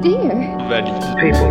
Dear. 0.00 0.54
People, 1.18 1.50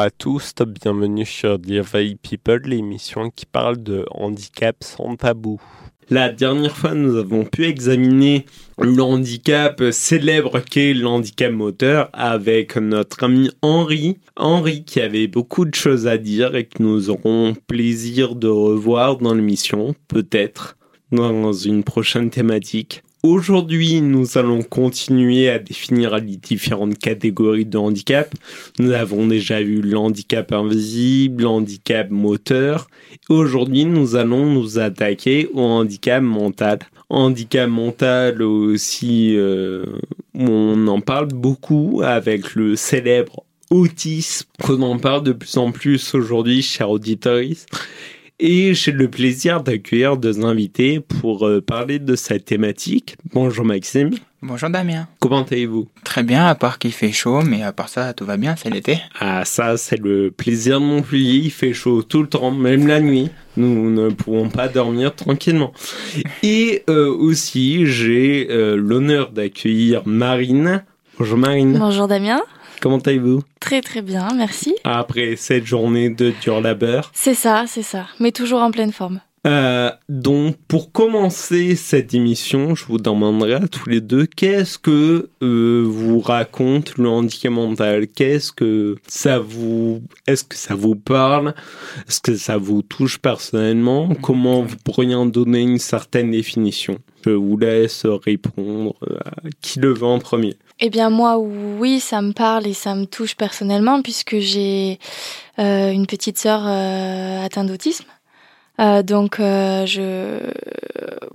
Bonjour 0.00 0.06
à 0.06 0.10
tous, 0.12 0.54
bienvenue 0.66 1.26
sur 1.26 1.58
Dear 1.58 1.84
Valley 1.84 2.16
People, 2.16 2.62
l'émission 2.64 3.28
qui 3.28 3.44
parle 3.44 3.82
de 3.82 4.06
handicap 4.12 4.76
sans 4.80 5.14
tabou. 5.14 5.60
La 6.08 6.30
dernière 6.30 6.74
fois, 6.74 6.94
nous 6.94 7.16
avons 7.16 7.44
pu 7.44 7.66
examiner 7.66 8.46
le 8.78 9.02
handicap 9.02 9.82
célèbre 9.92 10.60
qu'est 10.60 10.94
le 10.94 11.06
handicap 11.06 11.52
moteur 11.52 12.08
avec 12.14 12.76
notre 12.76 13.24
ami 13.24 13.50
Henri. 13.60 14.16
Henri 14.36 14.84
qui 14.84 15.02
avait 15.02 15.26
beaucoup 15.26 15.66
de 15.66 15.74
choses 15.74 16.06
à 16.06 16.16
dire 16.16 16.56
et 16.56 16.64
que 16.64 16.82
nous 16.82 17.10
aurons 17.10 17.54
plaisir 17.66 18.36
de 18.36 18.48
revoir 18.48 19.18
dans 19.18 19.34
l'émission, 19.34 19.94
peut-être 20.08 20.78
dans 21.12 21.52
une 21.52 21.84
prochaine 21.84 22.30
thématique. 22.30 23.02
Aujourd'hui, 23.22 24.00
nous 24.00 24.38
allons 24.38 24.62
continuer 24.62 25.50
à 25.50 25.58
définir 25.58 26.16
les 26.16 26.38
différentes 26.38 26.96
catégories 26.96 27.66
de 27.66 27.76
handicap. 27.76 28.34
Nous 28.78 28.92
avons 28.92 29.26
déjà 29.26 29.60
vu 29.60 29.82
le 29.82 29.98
handicap 29.98 30.50
invisible, 30.52 31.42
le 31.42 31.48
handicap 31.48 32.08
moteur. 32.10 32.86
Aujourd'hui, 33.28 33.84
nous 33.84 34.16
allons 34.16 34.46
nous 34.46 34.78
attaquer 34.78 35.50
au 35.52 35.60
handicap 35.60 36.22
mental. 36.22 36.78
Handicap 37.10 37.68
mental 37.68 38.40
aussi, 38.40 39.36
euh, 39.36 39.84
on 40.32 40.86
en 40.86 41.02
parle 41.02 41.28
beaucoup 41.28 42.00
avec 42.02 42.54
le 42.54 42.74
célèbre 42.74 43.44
autisme 43.68 44.48
qu'on 44.62 44.80
en 44.80 44.98
parle 44.98 45.24
de 45.24 45.32
plus 45.32 45.58
en 45.58 45.72
plus 45.72 46.14
aujourd'hui, 46.14 46.62
chers 46.62 46.88
auditeurs. 46.88 47.42
Et 48.42 48.72
j'ai 48.72 48.92
le 48.92 49.08
plaisir 49.08 49.62
d'accueillir 49.62 50.16
deux 50.16 50.44
invités 50.46 51.00
pour 51.00 51.46
euh, 51.46 51.60
parler 51.60 51.98
de 51.98 52.16
cette 52.16 52.46
thématique. 52.46 53.16
Bonjour 53.34 53.66
Maxime, 53.66 54.10
Bonjour 54.42 54.70
Damien. 54.70 55.06
comment 55.18 55.42
allez-vous? 55.42 55.88
Très 56.04 56.22
bien, 56.22 56.46
à 56.46 56.54
part 56.54 56.78
qu'il 56.78 56.92
fait 56.92 57.12
chaud, 57.12 57.42
mais 57.42 57.62
à 57.62 57.72
part 57.74 57.90
ça, 57.90 58.14
tout 58.14 58.24
va 58.24 58.38
bien, 58.38 58.56
c'est 58.56 58.70
l'été. 58.70 58.98
Ah 59.20 59.44
ça 59.44 59.76
c'est 59.76 60.00
le 60.00 60.30
plaisir 60.30 60.80
de 60.80 60.86
Montpellier, 60.86 61.42
il 61.44 61.50
fait 61.50 61.74
chaud 61.74 62.02
tout 62.02 62.22
le 62.22 62.28
temps, 62.28 62.50
même 62.50 62.86
la 62.86 63.00
nuit. 63.00 63.28
Nous 63.58 63.90
ne 63.90 64.08
pouvons 64.08 64.48
pas 64.48 64.68
dormir 64.68 65.14
tranquillement. 65.14 65.74
Et 66.42 66.82
euh, 66.88 67.08
aussi 67.14 67.84
j'ai 67.84 68.46
euh, 68.50 68.74
l'honneur 68.76 69.32
d'accueillir 69.32 70.00
Marine. 70.06 70.82
Bonjour 71.18 71.36
Marine, 71.36 71.76
Bonjour 71.78 72.08
Damien. 72.08 72.40
Comment 72.80 72.98
allez-vous? 72.98 73.42
Très 73.60 73.80
très 73.80 74.02
bien, 74.02 74.28
merci. 74.34 74.74
Après 74.84 75.36
cette 75.36 75.66
journée 75.66 76.10
de 76.10 76.32
dur 76.42 76.60
labeur? 76.60 77.10
C'est 77.14 77.34
ça, 77.34 77.64
c'est 77.66 77.82
ça. 77.82 78.06
Mais 78.18 78.32
toujours 78.32 78.60
en 78.62 78.70
pleine 78.70 78.92
forme. 78.92 79.20
Euh, 79.46 79.90
donc, 80.10 80.56
pour 80.68 80.92
commencer 80.92 81.74
cette 81.74 82.12
émission, 82.12 82.74
je 82.74 82.84
vous 82.84 82.98
demanderai 82.98 83.54
à 83.54 83.68
tous 83.68 83.88
les 83.88 84.02
deux 84.02 84.26
qu'est-ce 84.26 84.78
que 84.78 85.30
euh, 85.42 85.82
vous 85.86 86.20
raconte 86.20 86.98
le 86.98 87.08
handicap 87.08 87.50
mental? 87.50 88.06
Qu'est-ce 88.06 88.52
que 88.52 88.96
ça 89.08 89.38
vous, 89.38 90.02
est-ce 90.26 90.44
que 90.44 90.56
ça 90.56 90.74
vous 90.74 90.94
parle? 90.94 91.54
Est-ce 92.06 92.20
que 92.20 92.36
ça 92.36 92.58
vous 92.58 92.82
touche 92.82 93.18
personnellement? 93.18 94.14
Comment 94.20 94.60
vous 94.60 94.76
pourriez 94.84 95.14
en 95.14 95.24
donner 95.24 95.60
une 95.60 95.78
certaine 95.78 96.30
définition? 96.30 96.98
Je 97.24 97.30
vous 97.30 97.56
laisse 97.56 98.04
répondre 98.04 98.94
à 99.24 99.48
qui 99.62 99.78
le 99.78 99.92
veut 99.92 100.06
en 100.06 100.18
premier. 100.18 100.56
Eh 100.82 100.88
bien 100.88 101.10
moi, 101.10 101.36
oui, 101.38 102.00
ça 102.00 102.22
me 102.22 102.32
parle 102.32 102.66
et 102.66 102.72
ça 102.72 102.94
me 102.94 103.04
touche 103.04 103.36
personnellement 103.36 104.00
puisque 104.00 104.38
j'ai 104.38 104.98
euh, 105.58 105.90
une 105.90 106.06
petite 106.06 106.38
sœur 106.38 106.62
euh, 106.64 107.44
atteinte 107.44 107.66
d'autisme. 107.66 108.06
Euh, 108.80 109.02
donc, 109.02 109.36
je, 109.38 110.38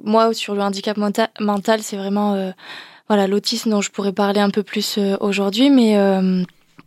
moi, 0.03 0.33
sur 0.33 0.55
le 0.55 0.61
handicap 0.61 0.97
menta- 0.97 1.29
mental, 1.39 1.83
c'est 1.83 1.95
vraiment 1.97 2.53
voilà 3.07 3.27
l'autisme 3.27 3.69
dont 3.69 3.81
je 3.81 3.91
pourrais 3.91 4.13
parler 4.13 4.39
un 4.39 4.49
peu 4.49 4.63
plus 4.63 4.97
aujourd'hui, 5.19 5.69
mais 5.69 5.95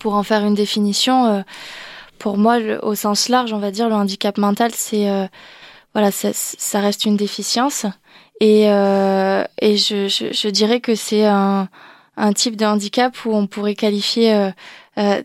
pour 0.00 0.14
en 0.14 0.25
faire 0.25 0.44
une 0.44 0.54
définition, 0.56 1.44
pour 2.19 2.38
moi, 2.38 2.58
au 2.82 2.96
sens 2.96 3.28
large, 3.28 3.52
on 3.52 3.58
va 3.58 3.70
dire, 3.70 3.88
le 3.88 3.94
handicap 3.94 4.36
mental, 4.36 4.72
c'est 4.75 5.06
voilà, 5.94 6.10
ça, 6.10 6.30
ça 6.32 6.80
reste 6.80 7.04
une 7.04 7.16
déficience 7.16 7.86
et 8.40 8.62
et 8.64 9.76
je, 9.76 10.08
je, 10.08 10.32
je 10.32 10.48
dirais 10.48 10.80
que 10.80 10.96
c'est 10.96 11.25
un 11.25 11.69
un 12.18 12.32
type 12.32 12.56
de 12.56 12.66
handicap 12.66 13.14
où 13.24 13.34
on 13.34 13.46
pourrait 13.46 13.74
qualifier 13.74 14.34
euh, 14.34 14.50
euh, 14.98 15.22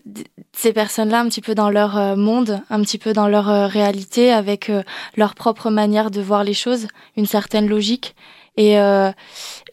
ces 0.55 0.71
personnes-là 0.71 1.19
un 1.19 1.27
petit 1.27 1.41
peu 1.41 1.55
dans 1.55 1.69
leur 1.69 1.97
euh, 1.97 2.15
monde, 2.15 2.61
un 2.69 2.81
petit 2.81 2.99
peu 2.99 3.11
dans 3.11 3.27
leur 3.27 3.49
euh, 3.49 3.67
réalité, 3.67 4.31
avec 4.31 4.71
leur 5.17 5.33
propre 5.33 5.69
manière 5.71 6.11
de 6.11 6.21
voir 6.21 6.43
les 6.43 6.53
choses, 6.53 6.87
une 7.17 7.25
certaine 7.25 7.67
logique, 7.67 8.15
et 8.55 8.75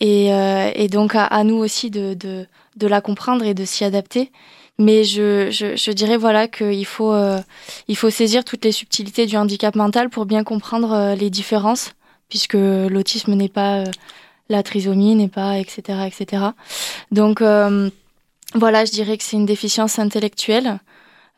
et, 0.00 0.26
et 0.74 0.88
donc 0.88 1.14
à, 1.14 1.24
à 1.26 1.44
nous 1.44 1.56
aussi 1.56 1.90
de, 1.90 2.14
de 2.14 2.46
de 2.76 2.86
la 2.86 3.02
comprendre 3.02 3.44
et 3.44 3.52
de 3.52 3.66
s'y 3.66 3.84
adapter. 3.84 4.32
Mais 4.78 5.04
je, 5.04 5.50
je, 5.50 5.76
je 5.76 5.92
dirais 5.92 6.16
voilà 6.16 6.48
qu'il 6.48 6.86
faut 6.86 7.14
il 7.88 7.96
faut 7.96 8.08
saisir 8.08 8.42
toutes 8.42 8.64
les 8.64 8.72
subtilités 8.72 9.26
du 9.26 9.36
handicap 9.36 9.76
mental 9.76 10.08
pour 10.08 10.24
bien 10.24 10.44
comprendre 10.44 11.14
les 11.14 11.28
différences, 11.28 11.92
puisque 12.30 12.54
l'autisme 12.54 13.34
n'est 13.34 13.50
pas 13.50 13.84
la 14.50 14.62
trisomie 14.62 15.14
n'est 15.14 15.28
pas, 15.28 15.58
etc., 15.58 16.00
etc. 16.06 16.44
Donc 17.10 17.40
euh, 17.40 17.88
voilà, 18.54 18.84
je 18.84 18.90
dirais 18.90 19.16
que 19.16 19.24
c'est 19.24 19.36
une 19.36 19.46
déficience 19.46 19.98
intellectuelle 19.98 20.80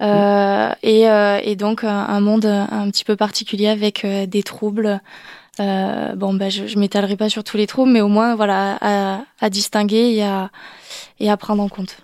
euh, 0.01 0.71
et, 0.83 1.09
euh, 1.09 1.39
et 1.45 1.55
donc 1.55 1.85
un, 1.85 2.07
un 2.09 2.21
monde 2.21 2.47
un 2.47 2.91
petit 2.91 3.05
peu 3.05 3.15
particulier 3.15 3.69
avec 3.69 4.05
euh, 4.05 4.27
des 4.27 4.43
troubles. 4.43 5.01
Bon, 5.59 6.35
ben 6.35 6.51
je, 6.51 6.67
je 6.67 6.79
m'étalerai 6.79 7.17
pas 7.17 7.29
sur 7.29 7.45
tous 7.45 7.59
les 7.59 7.69
troubles, 7.69 7.93
mais 7.93 8.01
au 8.01 8.09
moins 8.09 8.35
voilà 8.35 8.79
à, 8.81 9.21
à 9.41 9.51
distinguer 9.51 10.15
et 10.15 10.25
à, 10.25 10.51
et 11.21 11.31
à 11.31 11.37
prendre 11.37 11.63
en 11.63 11.69
compte. 11.69 11.99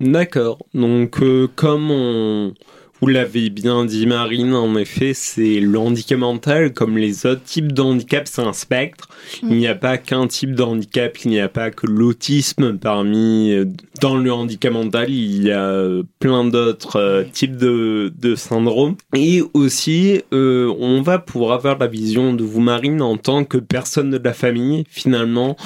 D'accord. 0.00 0.58
Donc, 0.72 1.20
comme 1.56 1.90
on... 1.90 2.54
vous 3.02 3.08
l'avez 3.08 3.50
bien 3.50 3.84
dit, 3.84 4.06
Marine, 4.06 4.54
en 4.54 4.76
effet, 4.76 5.10
c'est 5.12 5.58
le 5.58 5.76
handicap 5.76 6.18
mental, 6.20 6.72
comme 6.72 6.96
les 6.96 7.26
autres 7.26 7.42
types 7.42 7.72
de 7.72 7.82
handicap, 7.82 8.28
c'est 8.28 8.42
un 8.42 8.52
spectre. 8.52 9.08
Il 9.42 9.56
n'y 9.56 9.66
a 9.66 9.74
pas 9.74 9.98
qu'un 9.98 10.28
type 10.28 10.54
de 10.54 10.62
handicap, 10.62 11.18
il 11.24 11.32
n'y 11.32 11.40
a 11.40 11.48
pas 11.48 11.72
que 11.72 11.88
l'autisme 11.88 12.78
parmi... 12.78 13.50
euh, 13.50 13.64
Dans 14.00 14.16
le 14.16 14.32
handicap 14.32 14.72
mental, 14.72 15.10
il 15.10 15.42
y 15.42 15.50
a 15.50 15.64
euh, 15.64 16.04
plein 16.20 16.44
d'autres 16.44 16.94
euh, 17.00 17.24
types 17.24 17.56
de, 17.56 18.12
de 18.16 18.36
syndromes. 18.36 18.94
Et 19.16 19.42
aussi, 19.52 20.20
euh, 20.32 20.72
on 20.78 21.02
va 21.02 21.18
pouvoir 21.18 21.54
avoir 21.54 21.78
la 21.80 21.88
vision 21.88 22.32
de 22.34 22.44
vous, 22.44 22.60
Marine, 22.60 23.02
en 23.02 23.16
tant 23.16 23.42
que 23.42 23.58
personne 23.58 24.10
de 24.10 24.20
la 24.22 24.32
famille, 24.32 24.84
finalement, 24.88 25.56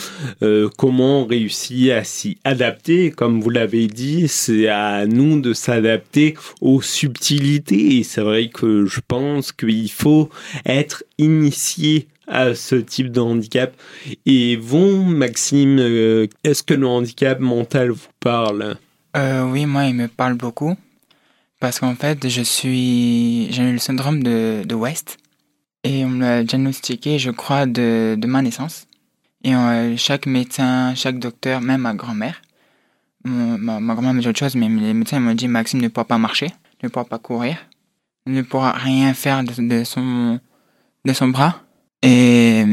euh, 0.42 0.70
comment 0.78 1.20
on 1.20 1.26
réussit 1.26 1.91
à 1.91 2.03
s'y 2.03 2.38
adapter. 2.44 3.10
Comme 3.10 3.42
vous 3.42 3.50
l'avez 3.50 3.88
dit, 3.88 4.26
c'est 4.26 4.68
à 4.68 5.04
nous 5.06 5.42
de 5.42 5.53
s'adapter 5.53 6.34
aux 6.62 6.80
subtilités. 6.80 7.25
Et 7.31 8.03
c'est 8.04 8.20
vrai 8.20 8.48
que 8.48 8.87
je 8.87 9.00
pense 9.06 9.50
qu'il 9.50 9.91
faut 9.91 10.31
être 10.64 11.03
initié 11.19 12.09
à 12.28 12.54
ce 12.54 12.76
type 12.76 13.10
de 13.10 13.20
handicap. 13.20 13.74
Et 14.27 14.56
vous, 14.56 15.03
Maxime, 15.03 15.78
euh, 15.78 16.27
est-ce 16.45 16.62
que 16.62 16.74
le 16.74 16.86
handicap 16.86 17.41
mental 17.41 17.91
vous 17.91 18.09
parle? 18.21 18.77
Euh, 19.16 19.45
oui, 19.51 19.66
moi, 19.66 19.86
il 19.86 19.95
me 19.95 20.09
parle 20.09 20.34
beaucoup. 20.34 20.77
Parce 21.59 21.80
qu'en 21.80 21.95
fait, 21.97 22.28
je 22.28 22.42
suis. 22.42 23.48
J'ai 23.51 23.62
eu 23.62 23.72
le 23.72 23.78
syndrome 23.78 24.22
de, 24.22 24.74
West. 24.74 25.16
Et 25.83 26.04
on 26.04 26.09
me 26.09 26.21
l'a 26.21 26.45
diagnostiqué, 26.45 27.18
je 27.18 27.30
crois, 27.30 27.66
de, 27.66 28.16
ma 28.27 28.42
naissance. 28.42 28.86
Et 29.42 29.54
euh, 29.54 29.97
chaque 29.97 30.27
médecin, 30.27 30.95
chaque 30.95 31.18
docteur, 31.18 31.60
même 31.60 31.83
ma 31.83 31.95
grand-mère, 31.95 32.42
ma, 33.24 33.80
ma 33.80 33.95
grand-mère 33.95 34.15
me 34.15 34.21
dit 34.21 34.28
autre 34.28 34.39
chose, 34.39 34.54
mais 34.54 34.68
les 34.68 34.95
médecins 34.95 35.21
m'ont 35.21 35.34
dit 35.34 35.48
Maxime 35.48 35.80
ne 35.80 35.89
pourra 35.89 36.04
pas 36.04 36.18
marcher, 36.18 36.48
ne 36.83 36.89
pourra 36.89 37.05
pas 37.05 37.19
courir, 37.19 37.57
ne 38.27 38.43
pourra 38.43 38.73
rien 38.73 39.15
faire 39.15 39.43
de, 39.45 39.53
de 39.69 39.84
son, 39.84 40.41
de 41.05 41.13
son 41.13 41.28
bras. 41.28 41.63
Et, 42.03 42.65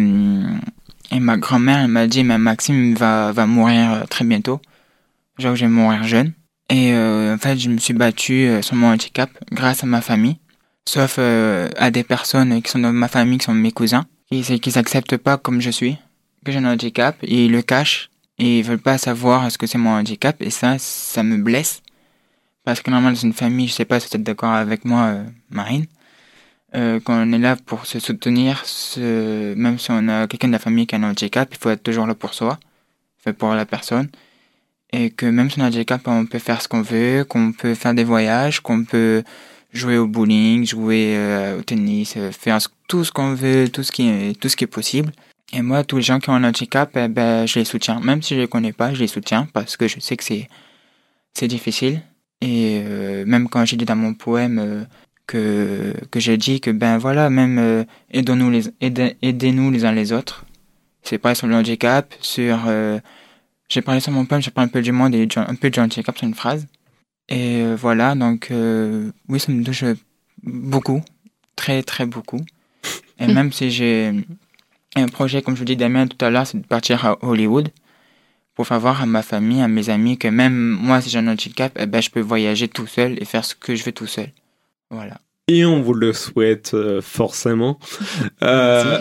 et 1.12 1.20
ma 1.20 1.38
grand-mère 1.38 1.88
m'a 1.88 2.08
dit 2.08 2.24
mais 2.24 2.38
Maxime 2.38 2.96
va, 2.96 3.32
va 3.32 3.46
mourir 3.46 3.94
euh, 3.94 4.04
très 4.06 4.26
bientôt. 4.26 4.60
Genre, 5.38 5.56
je 5.56 5.66
vais 5.66 5.72
mourir 5.72 6.04
jeune. 6.04 6.34
Et 6.70 6.94
euh, 6.94 7.36
en 7.36 7.38
fait, 7.38 7.58
je 7.58 7.70
me 7.70 7.78
suis 7.78 7.94
battu 7.94 8.48
euh, 8.48 8.62
sur 8.62 8.76
mon 8.76 8.88
handicap 8.88 9.30
grâce 9.52 9.84
à 9.84 9.88
ma 9.88 10.02
famille. 10.02 10.38
Sauf 10.86 11.18
à 11.18 11.92
des 11.92 12.04
personnes 12.04 12.62
qui 12.62 12.70
sont 12.70 12.80
dans 12.80 12.92
ma 12.92 13.08
famille, 13.08 13.38
qui 13.38 13.46
sont 13.46 13.54
mes 13.54 13.72
cousins, 13.72 14.04
qui 14.30 14.60
qui 14.60 14.70
s'acceptent 14.70 15.16
pas 15.16 15.38
comme 15.38 15.62
je 15.62 15.70
suis, 15.70 15.98
que 16.44 16.52
j'ai 16.52 16.58
un 16.58 16.66
handicap, 16.66 17.16
ils 17.24 17.50
le 17.50 17.62
cachent. 17.62 18.10
et 18.38 18.60
ils 18.60 18.66
veulent 18.66 18.80
pas 18.80 18.98
savoir 18.98 19.50
ce 19.50 19.58
que 19.58 19.66
c'est 19.66 19.78
mon 19.78 19.92
handicap 19.92 20.36
et 20.42 20.50
ça, 20.50 20.78
ça 20.80 21.24
me 21.24 21.38
blesse. 21.38 21.82
Parce 22.63 22.81
que 22.81 22.89
normalement, 22.89 23.15
dans 23.15 23.21
une 23.21 23.33
famille, 23.33 23.68
je 23.68 23.74
sais 23.74 23.86
pas 23.86 24.00
si 24.00 24.10
tu 24.10 24.18
es 24.18 24.19
d'accord 24.19 24.51
avec 24.51 24.86
moi, 24.86 25.04
euh, 25.06 25.24
Marine, 25.50 25.86
euh, 26.75 27.00
quand 27.04 27.15
on 27.15 27.31
est 27.33 27.38
là 27.39 27.56
pour 27.56 27.86
se 27.86 28.00
soutenir, 28.00 28.65
ce... 28.65 29.54
même 29.56 29.77
si 29.77 29.92
on 29.92 30.07
a 30.07 30.27
quelqu'un 30.27 30.48
de 30.48 30.54
la 30.54 30.60
famille 30.60 30.88
qui 30.88 30.95
a 30.95 30.98
un 30.98 31.04
handicap, 31.04 31.50
il 31.51 31.57
faut 31.57 31.69
être 31.69 31.83
toujours 31.83 32.07
là 32.07 32.15
pour 32.15 32.33
soi, 32.33 32.60
pour 33.38 33.54
la 33.54 33.65
personne. 33.65 34.10
Et 34.92 35.12
que 35.12 35.25
même 35.25 35.50
si 35.50 35.60
on 35.60 35.63
a 35.63 35.65
un 35.65 35.68
handicap, 35.68 36.01
on 36.07 36.25
peut 36.25 36.39
faire 36.39 36.62
ce 36.62 36.68
qu'on 36.68 36.81
veut, 36.81 37.25
qu'on 37.25 37.51
peut 37.51 37.75
faire 37.75 37.94
des 37.94 38.04
voyages, 38.04 38.60
qu'on 38.62 38.83
peut 38.86 39.24
jouer 39.74 39.98
au 39.98 40.07
bowling, 40.07 40.66
jouer 40.66 41.16
euh, 41.18 41.59
au 41.59 41.63
tennis, 41.63 42.13
euh, 42.16 42.31
faire 42.31 42.59
tout 42.88 43.04
ce 43.04 43.12
qu'on 43.12 43.33
veut, 43.33 43.69
tout 43.69 43.83
ce 43.83 43.92
qui 43.92 44.07
est, 44.07 44.39
tout 44.39 44.50
ce 44.50 44.56
qui 44.56 44.63
est 44.63 44.68
possible. 44.68 45.12
Et 45.51 45.62
moi, 45.62 45.83
tous 45.83 45.98
les 45.98 46.04
gens 46.04 46.19
qui 46.19 46.30
ont 46.30 46.33
un 46.33 46.44
handicap, 46.44 46.92
eh 46.95 47.07
ben, 47.07 47.45
je 47.45 47.59
les 47.59 47.66
soutiens. 47.66 48.00
Même 48.00 48.21
si 48.21 48.36
je 48.36 48.42
les 48.42 48.48
connais 48.48 48.74
pas, 48.74 48.94
je 48.94 49.00
les 49.00 49.07
soutiens 49.07 49.48
parce 49.54 49.77
que 49.77 49.88
je 49.88 50.00
sais 50.00 50.18
que 50.18 50.24
c'est, 50.24 50.48
c'est 51.33 51.48
difficile. 51.48 52.01
Et 52.44 52.84
euh, 52.86 53.24
même 53.25 53.48
quand 53.48 53.63
j'ai 53.63 53.78
dit 53.78 53.86
dans 53.86 53.95
mon 53.95 54.13
poème 54.13 54.60
euh, 54.60 54.84
que, 55.28 55.94
que 56.12 56.19
j'ai 56.19 56.36
dit 56.36 56.60
que, 56.60 56.72
ben 56.72 56.98
voilà, 56.98 57.30
même 57.30 57.57
euh, 57.57 57.86
aidons-nous 58.12 58.50
les, 58.50 58.63
aidez, 58.81 59.16
aidez-nous 59.22 59.72
les 59.72 59.86
uns 59.86 59.94
les 59.94 60.12
autres. 60.12 60.45
C'est 61.04 61.18
pareil 61.18 61.38
sur 61.38 61.48
le 61.48 61.56
handicap, 61.56 62.13
sur... 62.19 62.60
j'ai 63.69 63.81
parlé 63.81 64.00
sur 64.00 64.13
mon 64.13 64.25
poème, 64.25 64.42
j'ai 64.42 64.51
parlé 64.51 64.69
un 64.69 64.72
peu 64.72 64.81
du 64.81 64.94
monde 64.94 65.13
et 65.16 65.28
un 65.36 65.56
peu 65.56 65.69
du 65.69 65.80
handicap 65.80 66.18
sur 66.18 66.28
une 66.28 66.34
phrase. 66.34 66.66
Et 67.28 67.62
voilà, 67.75 68.16
donc 68.16 68.50
oui, 69.28 69.40
ça 69.40 69.51
me 69.51 69.66
touche 69.66 69.84
beaucoup, 70.42 71.01
très 71.57 71.84
très 71.84 72.06
beaucoup. 72.06 72.40
Et 73.19 73.28
même 73.34 73.51
si 73.51 73.69
j'ai 73.69 74.13
un 74.95 75.07
projet, 75.07 75.42
comme 75.42 75.56
je 75.56 75.60
vous 75.60 75.66
dis 75.66 75.75
Damien 75.75 76.07
tout 76.07 76.24
à 76.24 76.30
l'heure, 76.30 76.48
c'est 76.48 76.57
de 76.57 76.66
partir 76.66 77.06
à 77.06 77.18
Hollywood 77.22 77.68
pour 78.56 78.68
faire 78.68 78.80
voir 78.80 79.02
à 79.02 79.06
ma 79.06 79.22
famille, 79.22 79.62
à 79.62 79.68
mes 79.68 79.90
amis 79.90 80.18
que 80.18 80.28
même 80.28 80.54
moi, 80.54 81.02
si 81.02 81.10
j'ai 81.10 81.20
un 81.20 81.28
handicap, 81.28 81.76
eh 81.80 81.86
ben, 81.86 82.02
je 82.02 82.10
peux 82.10 82.22
voyager 82.22 82.68
tout 82.68 82.88
seul 82.88 83.18
et 83.22 83.26
faire 83.26 83.46
ce 83.46 83.56
que 83.56 83.76
je 83.76 83.84
veux 83.84 83.92
tout 83.92 84.08
seul. 84.08 84.30
Voilà. 84.90 85.20
Et 85.50 85.66
on 85.66 85.82
vous 85.82 85.94
le 85.94 86.14
souhaite 86.14 86.74
euh, 86.74 87.02
forcément. 87.02 87.80
Euh, 88.42 89.00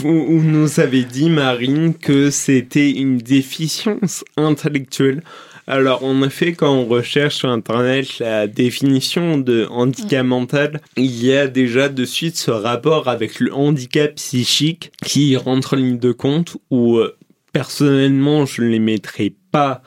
vous 0.00 0.42
nous 0.42 0.78
avez 0.78 1.04
dit, 1.04 1.30
Marine, 1.30 1.94
que 1.94 2.30
c'était 2.30 2.90
une 2.90 3.16
déficience 3.16 4.22
intellectuelle. 4.36 5.22
Alors, 5.66 6.04
en 6.04 6.22
effet, 6.22 6.52
quand 6.52 6.70
on 6.70 6.84
recherche 6.84 7.36
sur 7.36 7.48
Internet 7.48 8.18
la 8.18 8.46
définition 8.46 9.38
de 9.38 9.66
handicap 9.70 10.26
mental, 10.26 10.80
il 10.98 11.24
y 11.24 11.32
a 11.34 11.46
déjà 11.46 11.88
de 11.88 12.04
suite 12.04 12.36
ce 12.36 12.50
rapport 12.50 13.08
avec 13.08 13.40
le 13.40 13.54
handicap 13.54 14.14
psychique 14.16 14.92
qui 15.02 15.36
rentre 15.36 15.74
en 15.74 15.76
ligne 15.78 15.98
de 15.98 16.12
compte 16.12 16.58
où, 16.70 17.00
personnellement, 17.52 18.46
je 18.46 18.62
ne 18.62 18.68
les 18.68 18.78
mettrai 18.78 19.34
pas 19.50 19.82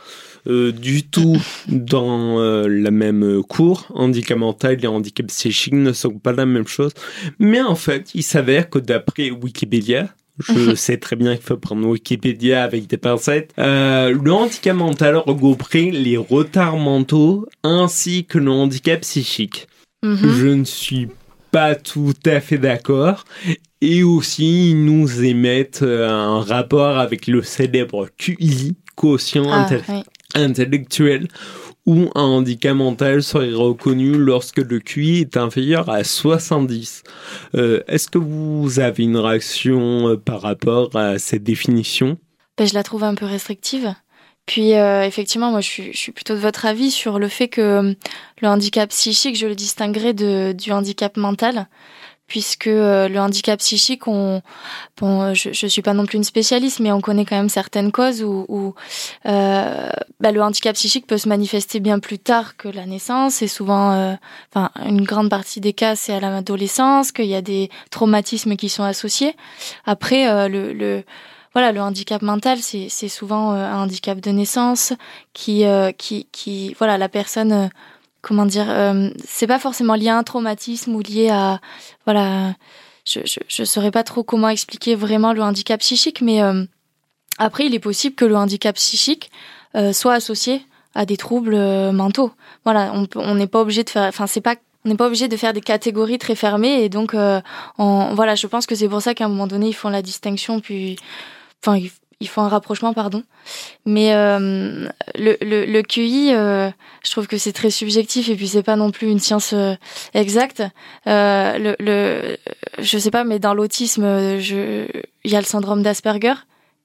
euh, 0.48 0.72
du 0.72 1.04
tout 1.04 1.42
dans 1.68 2.40
euh, 2.40 2.68
la 2.68 2.92
même 2.92 3.42
cour. 3.44 3.88
Handicap 3.96 4.38
mental 4.38 4.84
et 4.84 4.88
handicap 4.88 5.28
psychique 5.28 5.74
ne 5.74 5.92
sont 5.92 6.20
pas 6.20 6.34
la 6.34 6.46
même 6.46 6.68
chose. 6.68 6.92
Mais 7.40 7.62
en 7.62 7.76
fait, 7.76 8.14
il 8.14 8.24
s'avère 8.24 8.70
que 8.70 8.80
d'après 8.80 9.32
Wikipédia, 9.32 10.10
je 10.40 10.76
sais 10.76 10.98
très 10.98 11.16
bien 11.16 11.36
qu'il 11.36 11.46
faut 11.46 11.58
prendre 11.58 11.88
Wikipédia 11.88 12.64
avec 12.64 12.88
des 12.88 12.98
pincettes. 12.98 13.54
Euh, 13.58 14.12
le 14.12 14.32
handicap 14.32 14.76
mental 14.76 15.18
regrouperait 15.18 15.92
les 15.92 16.18
retards 16.18 16.78
mentaux 16.78 17.48
ainsi 17.64 18.26
que 18.26 18.38
le 18.38 18.52
handicap 18.52 19.02
psychique. 19.02 19.68
Mhm. 20.04 20.18
Je 20.22 20.48
ne 20.48 20.64
suis 20.64 21.08
pas 21.52 21.74
tout 21.74 22.14
à 22.26 22.42
fait 22.42 22.58
d'accord. 22.58 23.24
Et 23.82 24.04
aussi, 24.04 24.72
ils 24.72 24.86
nous 24.86 25.24
émettent 25.24 25.82
euh, 25.84 26.10
un 26.10 26.42
rapport 26.42 26.98
avec 26.98 27.28
le 27.28 27.42
célèbre 27.44 28.08
QI, 28.18 28.76
quotient 28.96 29.46
Ah, 29.52 29.68
oui. 29.90 30.04
intellectuel, 30.34 31.28
où 31.86 32.10
un 32.16 32.22
handicap 32.24 32.76
mental 32.76 33.22
serait 33.22 33.54
reconnu 33.54 34.14
lorsque 34.18 34.58
le 34.58 34.80
QI 34.80 35.20
est 35.22 35.38
inférieur 35.38 35.90
à 35.90 36.04
70. 36.04 37.04
Euh, 37.56 37.82
Est-ce 37.88 38.10
que 38.10 38.18
vous 38.18 38.80
avez 38.80 39.04
une 39.04 39.18
réaction 39.18 40.10
euh, 40.10 40.18
par 40.18 40.42
rapport 40.42 40.96
à 40.96 41.20
cette 41.20 41.44
définition? 41.44 42.18
Ben, 42.58 42.66
je 42.68 42.74
la 42.74 42.84
trouve 42.84 43.04
un 43.04 43.16
peu 43.16 43.26
restrictive. 43.26 43.94
Puis 44.46 44.76
euh, 44.76 45.04
effectivement, 45.04 45.50
moi 45.52 45.60
je 45.62 45.68
suis, 45.68 45.92
je 45.94 45.98
suis 45.98 46.12
plutôt 46.12 46.36
de 46.36 46.40
votre 46.40 46.66
avis 46.68 46.92
sur 46.92 47.18
le 47.18 47.28
fait 47.28 47.48
que 47.48 47.96
le 48.42 48.48
handicap 48.48 48.90
psychique, 48.90 49.36
je 49.36 49.48
le 49.48 49.56
distinguerais 49.56 50.14
de, 50.14 50.54
du 50.54 50.72
handicap 50.72 51.18
mental, 51.18 51.68
puisque 52.28 52.68
euh, 52.68 53.08
le 53.08 53.20
handicap 53.20 53.60
psychique, 53.60 54.08
on, 54.08 54.42
bon, 54.98 55.34
je, 55.34 55.54
je 55.54 55.68
suis 55.68 55.82
pas 55.82 55.94
non 55.94 56.06
plus 56.06 56.18
une 56.18 56.24
spécialiste, 56.24 56.80
mais 56.80 56.92
on 56.92 57.02
connaît 57.02 57.26
quand 57.26 57.36
même 57.36 57.50
certaines 57.50 57.92
causes 57.92 58.24
où, 58.24 58.46
où 58.48 58.74
euh, 59.28 59.90
bah, 60.20 60.32
le 60.32 60.42
handicap 60.42 60.76
psychique 60.76 61.08
peut 61.08 61.18
se 61.18 61.30
manifester 61.30 61.80
bien 61.80 62.00
plus 62.00 62.20
tard 62.20 62.58
que 62.58 62.68
la 62.68 62.86
naissance, 62.86 63.42
et 63.42 63.48
souvent, 63.48 63.92
euh, 63.92 64.14
enfin 64.54 64.72
une 64.86 65.04
grande 65.04 65.30
partie 65.30 65.62
des 65.62 65.74
cas, 65.74 65.96
c'est 65.96 66.14
à 66.14 66.20
l'adolescence 66.20 67.12
qu'il 67.12 67.26
y 67.26 67.36
a 67.36 67.42
des 67.42 67.70
traumatismes 67.92 68.56
qui 68.56 68.70
sont 68.70 68.84
associés. 68.84 69.36
Après, 69.86 70.28
euh, 70.28 70.48
le, 70.48 70.74
le 70.74 71.04
voilà, 71.54 71.72
le 71.72 71.80
handicap 71.80 72.22
mental, 72.22 72.58
c'est 72.60 73.08
souvent 73.08 73.54
euh, 73.54 73.66
un 73.66 73.84
handicap 73.84 74.20
de 74.20 74.30
naissance 74.30 74.92
qui 75.32 75.64
euh, 75.64 75.94
qui 75.94 76.28
qui 76.34 76.76
voilà 76.78 76.98
la 76.98 77.08
personne 77.08 77.70
comment 78.26 78.48
dire 78.48 78.66
euh, 78.70 79.10
c'est 79.24 79.46
pas 79.46 79.60
forcément 79.60 79.94
lié 79.94 80.10
à 80.10 80.18
un 80.18 80.24
traumatisme 80.24 80.96
ou 80.96 81.00
lié 81.00 81.30
à 81.30 81.62
voilà 82.06 82.56
je 83.06 83.20
je 83.24 83.64
saurais 83.64 83.92
pas 83.92 84.04
trop 84.04 84.24
comment 84.24 84.50
expliquer 84.50 84.96
vraiment 84.96 85.32
le 85.32 85.44
handicap 85.44 85.80
psychique 85.80 86.22
mais 86.22 86.42
euh, 86.42 86.66
après 87.38 87.68
il 87.68 87.76
est 87.76 87.80
possible 87.80 88.16
que 88.16 88.26
le 88.26 88.36
handicap 88.36 88.76
psychique 88.78 89.30
euh, 89.76 89.94
soit 89.94 90.14
associé 90.14 90.66
à 90.96 91.06
des 91.06 91.18
troubles 91.18 91.58
mentaux. 91.92 92.32
Voilà, 92.64 92.94
on 93.16 93.36
n'est 93.36 93.48
pas 93.48 93.60
obligé 93.60 93.84
de 93.84 93.90
faire 93.90 94.08
enfin 94.08 94.28
c'est 94.28 94.42
pas 94.42 94.56
on 94.86 94.90
n'est 94.90 94.96
pas 94.96 95.08
obligé 95.08 95.28
de 95.28 95.36
faire 95.36 95.52
des 95.52 95.62
catégories 95.62 96.18
très 96.18 96.36
fermées 96.36 96.84
et 96.84 96.90
donc 96.90 97.14
on, 97.78 98.16
voilà, 98.16 98.36
je 98.36 98.48
pense 98.48 98.66
que 98.66 98.76
c'est 98.76 98.88
pour 98.88 99.02
ça 99.02 99.14
qu'à 99.14 99.26
un 99.26 99.28
moment 99.28 99.46
donné 99.46 99.68
ils 99.68 99.74
font 99.74 99.90
la 99.90 100.02
distinction 100.02 100.62
puis 100.62 100.96
enfin 101.62 101.86
ils 102.22 102.28
font 102.30 102.42
un 102.44 102.48
rapprochement 102.50 102.94
pardon. 102.94 103.24
Mais 103.86 104.14
euh, 104.14 104.88
le, 105.16 105.38
le, 105.42 105.66
le 105.66 105.82
QI 105.84 106.34
euh, 106.34 106.70
je 107.04 107.12
trouve 107.12 107.28
que 107.28 107.38
c'est 107.38 107.52
très 107.54 107.70
subjectif 107.70 108.30
et 108.30 108.36
puis 108.36 108.48
c'est 108.48 108.64
pas 108.64 108.76
non 108.76 108.92
plus 108.92 109.10
une 109.10 109.20
science 109.20 109.52
euh, 109.54 109.76
exacte. 110.14 110.64
Euh, 111.08 111.58
le, 111.58 111.76
le 111.80 112.38
je 112.80 112.98
sais 112.98 113.12
pas 113.12 113.24
mais 113.24 113.40
dans 113.40 113.54
l'autisme 113.54 114.04
il 114.40 115.32
y 115.32 115.36
a 115.36 115.40
le 115.40 115.46
syndrome 115.46 115.82
d'Asperger 115.84 116.34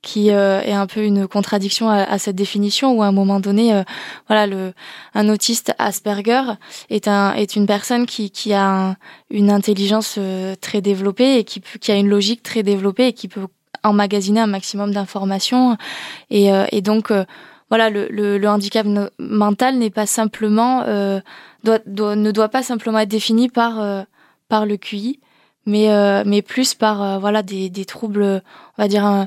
qui 0.02 0.30
euh, 0.30 0.62
est 0.62 0.72
un 0.72 0.86
peu 0.86 1.02
une 1.04 1.28
contradiction 1.28 1.90
à, 1.90 1.96
à 2.02 2.18
cette 2.18 2.34
définition 2.36 2.92
où 2.92 3.02
à 3.02 3.06
un 3.06 3.12
moment 3.12 3.38
donné 3.38 3.74
euh, 3.74 3.82
voilà 4.28 4.46
le 4.46 4.72
un 5.14 5.28
autiste 5.28 5.74
Asperger 5.78 6.42
est 6.88 7.06
un 7.06 7.34
est 7.34 7.54
une 7.54 7.66
personne 7.66 8.06
qui 8.06 8.30
qui 8.30 8.52
a 8.54 8.66
un- 8.66 8.96
une 9.30 9.50
intelligence 9.50 10.18
très 10.62 10.80
développée 10.80 11.36
et 11.38 11.44
qui 11.44 11.60
qui 11.80 11.92
a 11.92 11.96
une 11.96 12.08
logique 12.08 12.42
très 12.42 12.62
développée 12.62 13.08
et 13.08 13.12
qui 13.12 13.28
peut 13.28 13.46
emmagasiner 13.82 14.40
un 14.40 14.46
maximum 14.46 14.92
d'informations. 14.92 15.76
Et, 16.30 16.52
euh, 16.52 16.66
et 16.72 16.80
donc 16.82 17.10
euh, 17.10 17.24
voilà 17.68 17.90
le, 17.90 18.08
le, 18.10 18.38
le 18.38 18.48
handicap 18.48 18.86
mental 19.18 19.76
n'est 19.78 19.90
pas 19.90 20.06
simplement 20.06 20.82
euh, 20.86 21.20
doit, 21.64 21.78
doit- 21.86 22.16
ne 22.16 22.30
doit 22.32 22.48
pas 22.48 22.62
simplement 22.62 22.98
être 22.98 23.08
défini 23.08 23.48
par 23.48 23.80
euh, 23.80 24.02
par 24.48 24.66
le 24.66 24.76
QI 24.76 25.20
mais 25.66 25.90
euh, 25.90 26.24
mais 26.26 26.42
plus 26.42 26.74
par 26.74 27.02
euh, 27.02 27.18
voilà 27.18 27.42
des, 27.42 27.70
des 27.70 27.84
troubles 27.84 28.42
on 28.78 28.82
va 28.82 28.88
dire 28.88 29.26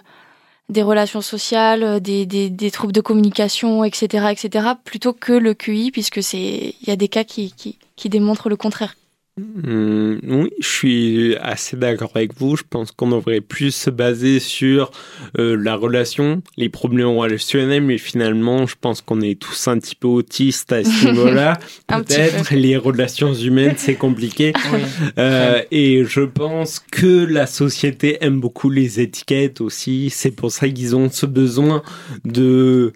des 0.69 0.81
relations 0.81 1.21
sociales 1.21 1.99
des, 2.01 2.25
des, 2.25 2.49
des 2.49 2.71
troubles 2.71 2.91
de 2.93 3.01
communication 3.01 3.83
etc 3.85 4.27
etc 4.31 4.69
plutôt 4.83 5.13
que 5.13 5.31
le 5.33 5.53
QI 5.53 5.91
puisque 5.91 6.21
c'est 6.23 6.75
il 6.81 6.87
y 6.87 6.91
a 6.91 6.95
des 6.97 7.07
cas 7.07 7.23
qui, 7.23 7.51
qui 7.53 7.79
qui 7.95 8.09
démontrent 8.09 8.49
le 8.49 8.57
contraire 8.57 8.95
Hum, 9.35 10.19
oui, 10.23 10.51
je 10.59 10.67
suis 10.67 11.35
assez 11.37 11.75
d'accord 11.75 12.11
avec 12.13 12.37
vous. 12.37 12.55
Je 12.55 12.61
pense 12.69 12.91
qu'on 12.91 13.09
devrait 13.09 13.41
plus 13.41 13.71
se 13.71 13.89
baser 13.89 14.39
sur 14.39 14.91
euh, 15.39 15.55
la 15.55 15.75
relation, 15.75 16.43
les 16.55 16.69
problèmes 16.69 17.07
relationnels, 17.07 17.81
mais 17.81 17.97
finalement, 17.97 18.67
je 18.67 18.75
pense 18.79 19.01
qu'on 19.01 19.21
est 19.21 19.39
tous 19.39 19.67
un 19.67 19.79
petit 19.79 19.95
peu 19.95 20.07
autistes 20.07 20.71
à 20.71 20.83
ce 20.83 21.07
niveau-là. 21.09 21.57
Peut-être 21.87 22.53
les 22.53 22.77
relations 22.77 23.33
humaines, 23.33 23.75
c'est 23.77 23.95
compliqué. 23.95 24.53
Oui. 24.71 24.79
Euh, 25.19 25.61
et 25.71 26.03
je 26.05 26.21
pense 26.21 26.79
que 26.79 27.25
la 27.25 27.45
société 27.45 28.17
aime 28.21 28.39
beaucoup 28.39 28.69
les 28.69 29.01
étiquettes 29.01 29.61
aussi. 29.61 30.09
C'est 30.09 30.31
pour 30.31 30.51
ça 30.51 30.67
qu'ils 30.69 30.95
ont 30.95 31.09
ce 31.11 31.25
besoin 31.25 31.83
de 32.23 32.93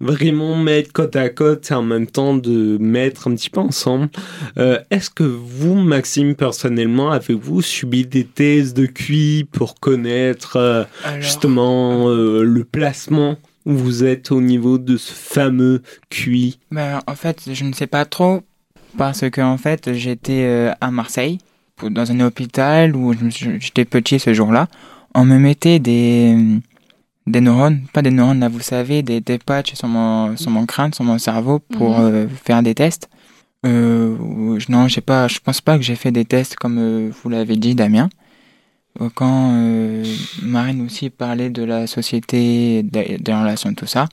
vraiment 0.00 0.56
mettre 0.56 0.92
côte 0.92 1.14
à 1.14 1.28
côte 1.28 1.70
et 1.70 1.74
en 1.74 1.82
même 1.82 2.06
temps 2.06 2.34
de 2.34 2.78
mettre 2.78 3.28
un 3.28 3.34
petit 3.34 3.50
peu 3.50 3.60
ensemble. 3.60 4.08
Euh, 4.58 4.78
Est-ce 4.90 5.10
que 5.10 5.24
vous, 5.24 5.74
Maxime, 5.74 6.34
personnellement, 6.34 7.10
avez-vous 7.10 7.62
subi 7.62 8.06
des 8.06 8.24
thèses 8.24 8.74
de 8.74 8.86
QI 8.86 9.44
pour 9.50 9.74
connaître 9.74 10.56
euh, 10.56 10.84
Alors, 11.04 11.20
justement 11.20 12.08
euh, 12.08 12.42
le 12.42 12.64
placement 12.64 13.36
où 13.66 13.74
vous 13.74 14.04
êtes 14.04 14.32
au 14.32 14.40
niveau 14.40 14.78
de 14.78 14.96
ce 14.96 15.12
fameux 15.12 15.82
QI 16.08 16.58
ben, 16.70 17.00
en 17.06 17.14
fait, 17.14 17.52
je 17.52 17.64
ne 17.64 17.74
sais 17.74 17.86
pas 17.86 18.06
trop 18.06 18.42
parce 18.96 19.28
que 19.28 19.40
en 19.40 19.58
fait, 19.58 19.92
j'étais 19.92 20.72
à 20.80 20.90
Marseille 20.90 21.38
dans 21.88 22.10
un 22.10 22.20
hôpital 22.20 22.96
où 22.96 23.14
j'étais 23.58 23.84
petit 23.84 24.18
ce 24.18 24.34
jour-là. 24.34 24.66
On 25.14 25.24
me 25.24 25.38
mettait 25.38 25.78
des 25.78 26.36
des 27.26 27.40
neurones, 27.40 27.82
pas 27.92 28.02
des 28.02 28.10
neurones 28.10 28.40
là, 28.40 28.48
vous 28.48 28.60
savez, 28.60 29.02
des, 29.02 29.20
des 29.20 29.38
patchs 29.38 29.74
sur 29.74 29.88
mon, 29.88 30.36
sur 30.36 30.50
mon 30.50 30.66
crâne, 30.66 30.92
sur 30.92 31.04
mon 31.04 31.18
cerveau 31.18 31.58
pour 31.58 31.98
Mhm. 31.98 32.04
euh, 32.04 32.28
faire 32.28 32.62
des 32.62 32.74
tests. 32.74 33.08
Euh, 33.66 34.16
non, 34.68 34.88
j'ai 34.88 35.02
pas, 35.02 35.28
je 35.28 35.38
pense 35.38 35.60
pas 35.60 35.76
que 35.76 35.82
j'ai 35.84 35.96
fait 35.96 36.10
des 36.12 36.24
tests 36.24 36.56
comme 36.56 36.78
euh, 36.78 37.10
vous 37.22 37.28
l'avez 37.28 37.56
dit, 37.56 37.74
Damien. 37.74 38.08
Euh, 39.00 39.08
Quand 39.14 39.52
Marine 40.42 40.80
aussi 40.86 41.10
parlait 41.10 41.50
de 41.50 41.62
la 41.62 41.86
société, 41.86 42.82
des, 42.82 43.18
relations, 43.28 43.72
tout 43.74 43.86
ça, 43.86 44.06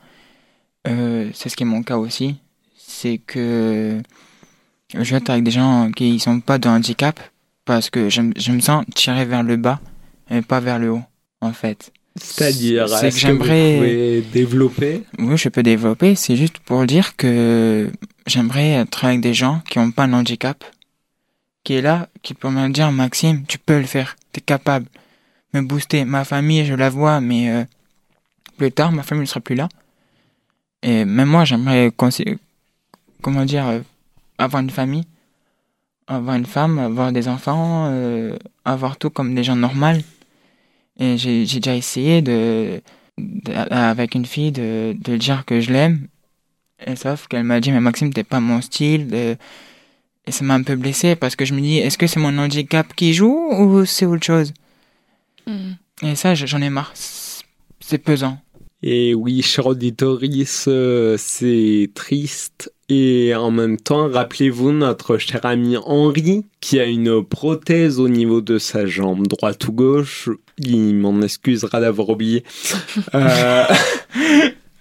c'est 0.86 1.50
ce 1.50 1.56
qui 1.56 1.64
est 1.64 1.66
mon 1.66 1.84
cas 1.84 1.98
aussi. 1.98 2.36
C'est 2.78 3.18
que 3.18 4.02
je 4.94 5.12
vais 5.12 5.18
être 5.18 5.30
avec 5.30 5.44
des 5.44 5.52
gens 5.52 5.92
qui 5.96 6.20
sont 6.20 6.40
pas 6.40 6.58
de 6.60 6.70
handicap 6.70 7.20
parce 7.66 7.90
que 7.90 8.10
je, 8.10 8.22
je 8.38 8.52
me 8.54 8.60
sens 8.62 8.86
tiré 8.96 9.26
vers 9.26 9.44
le 9.44 9.58
bas 9.58 9.80
et 10.30 10.42
pas 10.42 10.60
vers 10.62 10.80
le 10.80 10.92
haut, 10.92 11.02
en 11.42 11.52
fait. 11.52 11.92
C'est-à-dire, 12.22 12.88
C'est 12.90 13.08
est-ce 13.08 13.16
que 13.16 13.22
j'aimerais- 13.22 14.22
développer 14.34 15.04
Oui, 15.20 15.38
je 15.38 15.50
peux 15.50 15.64
développer. 15.64 16.16
C'est 16.16 16.36
juste 16.36 16.58
pour 16.60 16.86
dire 16.86 17.16
que 17.16 17.92
j'aimerais 18.26 18.72
être 18.72 19.06
avec 19.06 19.22
des 19.22 19.34
gens 19.34 19.62
qui 19.70 19.80
n'ont 19.80 19.92
pas 19.92 20.08
de 20.08 20.14
handicap, 20.14 20.64
qui 21.64 21.74
est 21.74 21.82
là, 21.82 22.10
qui 22.24 22.34
peut 22.34 22.50
me 22.50 22.70
dire 22.70 22.92
Maxime, 22.92 23.44
tu 23.48 23.58
peux 23.60 23.78
le 23.80 23.86
faire, 23.86 24.16
t'es 24.32 24.42
capable, 24.42 24.88
me 25.54 25.62
booster. 25.62 26.06
Ma 26.06 26.24
famille, 26.26 26.66
je 26.66 26.74
la 26.74 26.90
vois, 26.90 27.22
mais 27.22 27.50
euh, 27.52 27.64
plus 28.58 28.72
tard, 28.72 28.92
ma 28.92 29.04
famille 29.04 29.22
ne 29.22 29.28
sera 29.28 29.40
plus 29.40 29.56
là. 29.56 29.70
Et 30.84 31.06
même 31.06 31.28
moi, 31.30 31.46
j'aimerais, 31.46 31.92
comment 33.22 33.46
dire, 33.46 33.68
euh, 33.68 33.80
avoir 34.38 34.62
une 34.62 34.70
famille, 34.70 35.04
avoir 36.08 36.36
une 36.36 36.46
femme, 36.46 36.80
avoir 36.80 37.12
des 37.12 37.28
enfants, 37.28 37.88
euh, 37.90 38.38
avoir 38.64 38.98
tout 38.98 39.10
comme 39.10 39.36
des 39.36 39.44
gens 39.44 39.56
normaux. 39.56 39.98
Et 41.00 41.18
j'ai 41.18 41.46
j'ai 41.46 41.60
déjà 41.60 41.76
essayé 41.76 42.22
de, 42.22 42.82
de- 43.18 43.54
avec 43.54 44.16
une 44.16 44.26
fille 44.26 44.52
de, 44.52 44.96
de 45.00 45.18
dire 45.18 45.46
que 45.46 45.62
je 45.62 45.72
l'aime. 45.72 46.08
Et 46.86 46.96
sauf 46.96 47.28
qu'elle 47.28 47.44
m'a 47.44 47.60
dit, 47.60 47.72
mais 47.72 47.80
Maxime, 47.80 48.14
t'es 48.14 48.24
pas 48.24 48.40
mon 48.40 48.62
style. 48.62 49.08
de- 49.08 49.38
Et 50.28 50.32
ça 50.32 50.44
m'a 50.46 50.56
un 50.56 50.64
peu 50.64 50.76
blessé 50.76 51.16
parce 51.16 51.36
que 51.36 51.46
je 51.46 51.54
me 51.54 51.62
dis, 51.62 51.78
est-ce 51.78 51.98
que 51.98 52.08
c'est 52.08 52.20
mon 52.20 52.38
handicap 52.38 52.94
qui 52.96 53.14
joue 53.14 53.38
ou 53.54 53.86
c'est 53.86 54.06
autre 54.06 54.26
chose? 54.26 54.54
Mhm. 55.48 55.78
Et 56.04 56.16
ça, 56.16 56.36
j'en 56.36 56.62
ai 56.62 56.70
marre. 56.70 56.92
C'est 56.96 57.44
c'est 57.80 57.98
pesant. 58.00 58.38
Et 58.84 59.14
oui, 59.16 59.42
cher 59.42 59.66
auditoris, 59.68 60.66
euh, 60.68 61.16
c'est 61.18 61.90
triste. 61.96 62.72
Et 62.90 63.36
en 63.36 63.52
même 63.52 63.76
temps, 63.76 64.10
rappelez-vous 64.10 64.72
notre 64.72 65.18
cher 65.18 65.46
ami 65.46 65.76
Henri, 65.76 66.46
qui 66.62 66.80
a 66.80 66.86
une 66.86 67.22
prothèse 67.22 68.00
au 68.00 68.08
niveau 68.08 68.40
de 68.40 68.58
sa 68.60 68.86
jambe 68.86 69.28
droite 69.28 69.68
ou 69.68 69.74
gauche. 69.74 70.30
Il 70.58 70.96
m'en 70.96 71.22
excusera 71.22 71.82
d'avoir 71.82 72.10
oublié. 72.10 72.44
Euh, 73.14 73.66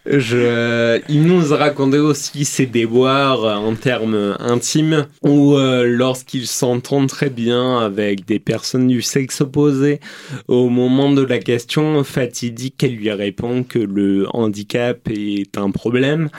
je, 0.07 1.01
il 1.09 1.25
nous 1.25 1.53
a 1.53 1.57
raconté 1.57 1.99
aussi 1.99 2.45
ses 2.45 2.67
déboires 2.67 3.61
en 3.61 3.75
termes 3.75 4.37
intimes, 4.39 5.07
où 5.23 5.57
euh, 5.57 5.85
lorsqu'il 5.85 6.47
s'entend 6.47 7.07
très 7.09 7.29
bien 7.29 7.81
avec 7.81 8.25
des 8.25 8.39
personnes 8.39 8.87
du 8.87 9.03
sexe 9.03 9.41
opposé, 9.41 9.99
au 10.47 10.69
moment 10.69 11.11
de 11.11 11.23
la 11.23 11.39
question 11.39 12.05
fatidique, 12.05 12.83
elle 12.85 12.95
lui 12.95 13.11
répond 13.11 13.65
que 13.65 13.81
le 13.81 14.27
handicap 14.33 15.09
est 15.11 15.59
un 15.59 15.73
problème. 15.73 16.31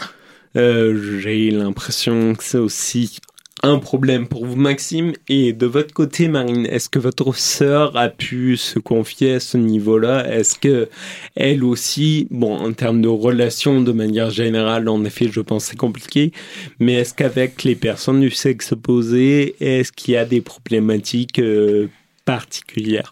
Euh, 0.55 1.19
J'ai 1.19 1.51
l'impression 1.51 2.35
que 2.35 2.43
c'est 2.43 2.57
aussi 2.57 3.19
un 3.63 3.79
problème 3.79 4.27
pour 4.27 4.45
vous, 4.45 4.55
Maxime. 4.55 5.13
Et 5.27 5.53
de 5.53 5.65
votre 5.65 5.93
côté, 5.93 6.27
Marine, 6.27 6.65
est-ce 6.67 6.89
que 6.89 6.99
votre 6.99 7.35
sœur 7.35 7.97
a 7.97 8.09
pu 8.09 8.55
se 8.55 8.79
confier 8.79 9.35
à 9.35 9.39
ce 9.39 9.57
niveau-là? 9.57 10.31
Est-ce 10.31 10.57
que 10.59 10.89
elle 11.35 11.63
aussi, 11.63 12.27
bon, 12.29 12.55
en 12.55 12.73
termes 12.73 13.01
de 13.01 13.07
relations 13.07 13.81
de 13.81 13.91
manière 13.91 14.29
générale, 14.29 14.87
en 14.89 15.03
effet, 15.03 15.29
je 15.31 15.41
pense 15.41 15.65
c'est 15.65 15.75
compliqué, 15.75 16.31
mais 16.79 16.93
est-ce 16.93 17.13
qu'avec 17.13 17.63
les 17.63 17.75
personnes 17.75 18.21
du 18.21 18.31
sexe 18.31 18.73
opposé, 18.73 19.55
est-ce 19.59 19.91
qu'il 19.91 20.13
y 20.13 20.17
a 20.17 20.25
des 20.25 20.41
problématiques 20.41 21.39
euh, 21.39 21.87
particulières? 22.25 23.11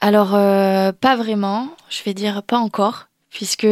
Alors, 0.00 0.34
euh, 0.34 0.92
pas 0.92 1.16
vraiment, 1.16 1.68
je 1.90 2.02
vais 2.04 2.14
dire 2.14 2.42
pas 2.42 2.58
encore, 2.58 3.08
puisque 3.30 3.66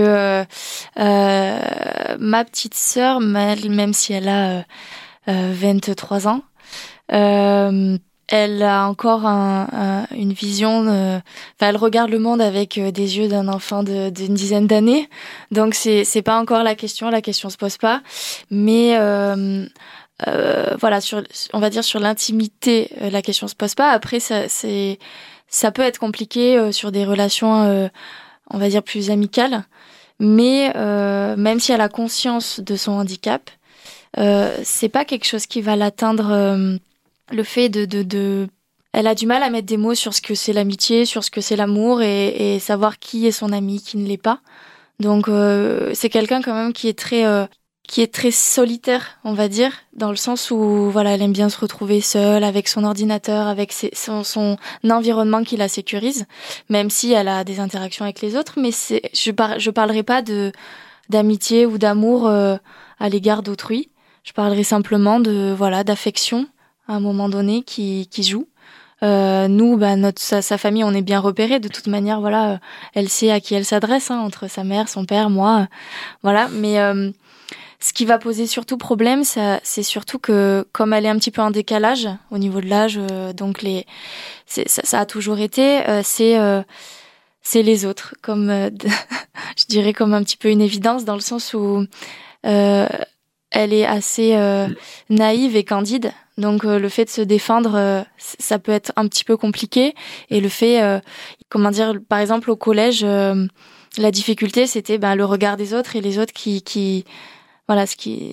ma 2.18 2.44
petite 2.44 2.75
sœur, 2.75 3.21
même 3.21 3.92
si 3.92 4.12
elle 4.12 4.28
a 4.28 4.50
euh, 4.59 4.62
euh, 5.28 5.52
23 5.54 6.28
ans, 6.28 6.42
euh, 7.12 7.97
elle 8.28 8.62
a 8.62 8.88
encore 8.88 9.26
un- 9.26 9.68
un- 9.73 10.06
une 10.16 10.33
vision, 10.33 10.87
euh, 10.87 11.18
enfin, 11.59 11.68
elle 11.68 11.76
regarde 11.76 12.11
le 12.11 12.18
monde 12.18 12.40
avec 12.40 12.78
euh, 12.78 12.90
des 12.90 13.18
yeux 13.18 13.28
d'un 13.28 13.49
enfant 13.49 13.83
d'une 13.83 14.11
dizaine 14.35 14.66
d'années, 14.66 15.09
donc 15.50 15.75
c'est 15.75 16.04
c'est 16.04 16.23
pas 16.23 16.38
encore 16.40 16.62
la 16.62 16.75
question, 16.75 17.11
la 17.11 17.21
question 17.21 17.50
se 17.50 17.56
pose 17.59 17.76
pas, 17.76 18.00
mais 18.50 18.97
euh, 18.97 19.66
euh, 20.26 20.75
voilà, 20.80 21.00
on 21.52 21.59
va 21.59 21.71
dire 21.71 21.85
sur 21.85 22.00
l'intimité, 22.00 22.90
euh, 23.02 23.11
la 23.11 23.21
question 23.21 23.49
se 23.49 23.54
pose 23.54 23.75
pas. 23.75 23.90
Après, 23.90 24.21
ça, 24.21 25.71
peut 25.73 25.83
être 25.83 25.99
compliqué 25.99 26.56
euh, 26.56 26.73
sur 26.73 26.92
des 26.92 27.04
relations, 27.04 27.62
euh, 27.64 27.88
on 28.50 28.59
va 28.59 28.68
dire 28.68 28.83
plus 28.83 29.11
amicales. 29.11 29.64
Mais 30.21 30.73
euh, 30.76 31.37
même 31.37 31.61
si 31.61 31.73
elle 31.73 31.80
a 31.80 31.88
conscience 31.88 32.61
de 32.61 32.76
son 32.76 32.92
handicap, 32.92 33.50
euh, 34.18 34.56
c'est 34.64 34.88
pas 34.88 35.04
quelque 35.04 35.26
chose 35.26 35.47
qui 35.47 35.61
va 35.61 35.76
l'atteindre. 35.76 36.30
euh, 36.30 36.76
le 37.30 37.42
fait 37.42 37.71
de, 37.71 37.87
de, 37.87 38.02
de, 38.02 38.49
elle 38.92 39.06
a 39.06 39.14
du 39.14 39.26
mal 39.26 39.42
à 39.42 39.50
mettre 39.50 39.66
des 39.66 39.78
mots 39.78 39.94
sur 39.94 40.12
ce 40.12 40.21
que 40.21 40.35
c'est 40.35 40.52
l'amitié, 40.52 41.06
sur 41.06 41.25
ce 41.25 41.30
que 41.30 41.40
c'est 41.40 41.56
l'amour 41.56 42.02
et, 42.02 42.54
et 42.56 42.59
savoir 42.59 42.99
qui 42.99 43.26
est 43.26 43.33
son 43.33 43.50
ami, 43.52 43.80
qui 43.83 43.97
ne 43.97 44.06
l'est 44.06 44.18
pas. 44.18 44.40
Donc 45.00 45.28
euh, 45.28 45.90
c'est 45.94 46.11
quelqu'un 46.11 46.42
quand 46.42 46.54
même 46.54 46.73
qui 46.73 46.87
est 46.88 46.99
très 46.99 47.25
euh, 47.26 47.47
qui 47.86 48.00
est 48.00 48.12
très 48.12 48.30
solitaire, 48.30 49.18
on 49.24 49.34
va 49.34 49.48
dire, 49.48 49.72
dans 49.94 50.10
le 50.10 50.16
sens 50.16 50.50
où 50.50 50.90
voilà, 50.90 51.10
elle 51.12 51.22
aime 51.22 51.32
bien 51.32 51.48
se 51.48 51.60
retrouver 51.60 52.00
seule 52.00 52.42
avec 52.42 52.66
son 52.66 52.82
ordinateur, 52.82 53.46
avec 53.46 53.72
son, 53.72 54.56
environnement 54.88 55.44
qui 55.44 55.56
la 55.56 55.68
sécurise, 55.68 56.26
même 56.70 56.88
si 56.88 57.12
elle 57.12 57.28
a 57.28 57.44
des 57.44 57.60
interactions 57.60 58.04
avec 58.04 58.22
les 58.22 58.36
autres. 58.36 58.54
Mais 58.56 58.70
c'est, 58.72 59.02
je 59.14 59.30
par, 59.30 59.56
parlerai 59.74 60.02
pas 60.02 60.22
de 60.22 60.52
d'amitié 61.10 61.66
ou 61.66 61.76
d'amour 61.76 62.26
euh, 62.26 62.56
à 62.98 63.10
l'égard 63.10 63.42
d'autrui. 63.42 63.90
Je 64.22 64.32
parlerai 64.32 64.64
simplement 64.64 65.20
de 65.20 65.54
voilà 65.56 65.84
d'affection 65.84 66.46
à 66.88 66.94
un 66.94 67.00
moment 67.00 67.28
donné 67.28 67.62
qui 67.62 68.08
qui 68.10 68.22
joue. 68.22 68.48
Euh, 69.02 69.48
nous, 69.48 69.76
bah, 69.76 69.96
notre 69.96 70.22
sa, 70.22 70.40
sa 70.40 70.56
famille, 70.56 70.84
on 70.84 70.94
est 70.94 71.02
bien 71.02 71.20
repérés. 71.20 71.60
De 71.60 71.68
toute 71.68 71.88
manière, 71.88 72.20
voilà, 72.20 72.52
euh, 72.52 72.56
elle 72.94 73.08
sait 73.08 73.30
à 73.30 73.40
qui 73.40 73.54
elle 73.54 73.64
s'adresse 73.64 74.10
hein, 74.10 74.18
entre 74.18 74.48
sa 74.48 74.64
mère, 74.64 74.88
son 74.88 75.04
père, 75.04 75.28
moi, 75.28 75.60
euh, 75.60 75.66
voilà. 76.22 76.48
Mais 76.48 76.78
euh, 76.78 77.10
ce 77.84 77.92
qui 77.92 78.06
va 78.06 78.16
poser 78.16 78.46
surtout 78.46 78.78
problème, 78.78 79.24
c'est 79.24 79.82
surtout 79.82 80.18
que 80.18 80.66
comme 80.72 80.94
elle 80.94 81.04
est 81.04 81.10
un 81.10 81.18
petit 81.18 81.30
peu 81.30 81.42
en 81.42 81.50
décalage 81.50 82.08
au 82.30 82.38
niveau 82.38 82.62
de 82.62 82.66
l'âge, 82.66 82.98
euh, 82.98 83.34
donc 83.34 83.60
les, 83.60 83.84
ça, 84.46 84.62
ça 84.64 85.00
a 85.00 85.04
toujours 85.04 85.38
été, 85.38 85.86
euh, 85.86 86.00
c'est 86.02 86.38
euh, 86.38 86.62
c'est 87.42 87.60
les 87.60 87.84
autres, 87.84 88.14
comme 88.22 88.48
euh, 88.48 88.70
je 89.58 89.66
dirais 89.68 89.92
comme 89.92 90.14
un 90.14 90.24
petit 90.24 90.38
peu 90.38 90.48
une 90.48 90.62
évidence 90.62 91.04
dans 91.04 91.14
le 91.14 91.20
sens 91.20 91.52
où 91.52 91.84
euh, 92.46 92.88
elle 93.50 93.74
est 93.74 93.84
assez 93.84 94.34
euh, 94.34 94.66
naïve 95.10 95.54
et 95.54 95.64
candide. 95.64 96.10
Donc 96.38 96.64
euh, 96.64 96.78
le 96.78 96.88
fait 96.88 97.04
de 97.04 97.10
se 97.10 97.20
défendre, 97.20 97.74
euh, 97.74 98.02
ça 98.16 98.58
peut 98.58 98.72
être 98.72 98.92
un 98.96 99.06
petit 99.08 99.24
peu 99.24 99.36
compliqué. 99.36 99.94
Et 100.30 100.40
le 100.40 100.48
fait, 100.48 101.02
comment 101.50 101.70
dire, 101.70 101.92
par 102.08 102.20
exemple 102.20 102.50
au 102.50 102.56
collège, 102.56 103.04
la 103.04 104.10
difficulté 104.10 104.66
c'était 104.66 104.96
ben, 104.96 105.16
le 105.16 105.26
regard 105.26 105.58
des 105.58 105.74
autres 105.74 105.96
et 105.96 106.00
les 106.00 106.18
autres 106.18 106.32
qui, 106.32 106.62
qui 106.62 107.04
voilà, 107.68 107.87
ce 107.87 107.97
qui, 107.97 108.33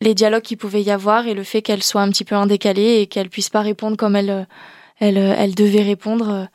les 0.00 0.14
dialogues 0.14 0.42
qu'il 0.42 0.58
pouvait 0.58 0.82
y 0.82 0.90
avoir 0.90 1.26
et 1.26 1.34
le 1.34 1.44
fait 1.44 1.62
qu'elle 1.62 1.82
soit 1.82 2.02
un 2.02 2.10
petit 2.10 2.24
peu 2.24 2.36
en 2.36 2.46
décalé 2.46 3.00
et 3.00 3.06
qu'elle 3.06 3.30
puisse 3.30 3.50
pas 3.50 3.62
répondre 3.62 3.96
comme 3.96 4.16
elle, 4.16 4.46
elle, 4.98 5.16
elle 5.16 5.54
devait 5.54 5.82
répondre 5.82 6.48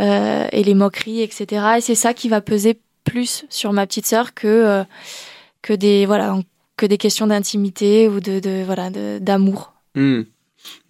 euh, 0.00 0.46
et 0.50 0.64
les 0.64 0.74
moqueries, 0.74 1.22
etc. 1.22 1.76
Et 1.78 1.80
c'est 1.80 1.94
ça 1.94 2.14
qui 2.14 2.28
va 2.28 2.40
peser 2.40 2.80
plus 3.04 3.44
sur 3.48 3.72
ma 3.72 3.86
petite 3.86 4.06
sœur 4.06 4.34
que 4.34 4.48
euh, 4.48 4.84
que 5.62 5.72
des 5.72 6.06
voilà 6.06 6.38
que 6.76 6.86
des 6.86 6.98
questions 6.98 7.26
d'intimité 7.26 8.08
ou 8.08 8.20
de, 8.20 8.40
de 8.40 8.64
voilà 8.64 8.90
d'amour. 8.90 9.72
Hmm. 9.94 10.22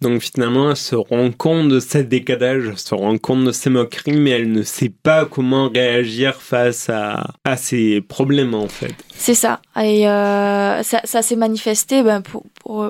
Donc 0.01 0.21
finalement, 0.21 0.71
elle 0.71 0.75
se 0.75 0.95
rend 0.95 1.31
compte 1.31 1.69
de 1.69 1.79
ce 1.79 1.99
décalage, 1.99 2.65
elle 2.69 2.77
se 2.77 2.93
rend 2.93 3.17
compte 3.17 3.45
de 3.45 3.51
ces 3.51 3.69
moqueries, 3.69 4.19
mais 4.19 4.31
elle 4.31 4.51
ne 4.51 4.63
sait 4.63 4.89
pas 4.89 5.25
comment 5.25 5.69
réagir 5.69 6.35
face 6.41 6.89
à, 6.89 7.33
à 7.43 7.57
ces 7.57 8.01
problèmes 8.01 8.53
en 8.53 8.67
fait. 8.67 8.93
C'est 9.17 9.33
ça. 9.33 9.61
Et 9.81 10.07
euh, 10.07 10.83
ça, 10.83 11.21
s'est 11.21 11.35
manifesté. 11.35 12.03
Ben, 12.03 12.21
pour, 12.21 12.43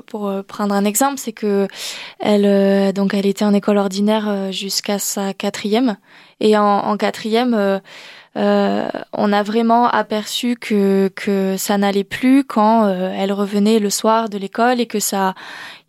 pour, 0.04 0.28
euh, 0.28 0.42
prendre 0.42 0.74
un 0.74 0.86
exemple, 0.86 1.18
c'est 1.18 1.34
que 1.34 1.68
elle 2.20 2.46
euh, 2.46 2.92
donc 2.92 3.14
elle 3.14 3.26
était 3.26 3.46
en 3.46 3.54
école 3.54 3.78
ordinaire 3.78 4.52
jusqu'à 4.52 5.00
sa 5.00 5.34
quatrième. 5.34 5.98
Et 6.42 6.58
en, 6.58 6.98
quatrième, 6.98 7.82
on 8.36 9.34
a 9.34 9.44
vraiment 9.44 9.88
aperçu 9.88 10.58
que 10.58 11.10
que 11.16 11.56
ça 11.58 11.78
n'allait 11.78 12.04
plus 12.04 12.44
quand 12.44 12.90
elle 12.90 13.32
revenait 13.32 13.80
le 13.80 13.90
soir 13.90 14.28
de 14.28 14.38
l'école 14.38 14.82
et 14.82 14.86
que 14.86 15.00
ça, 15.00 15.34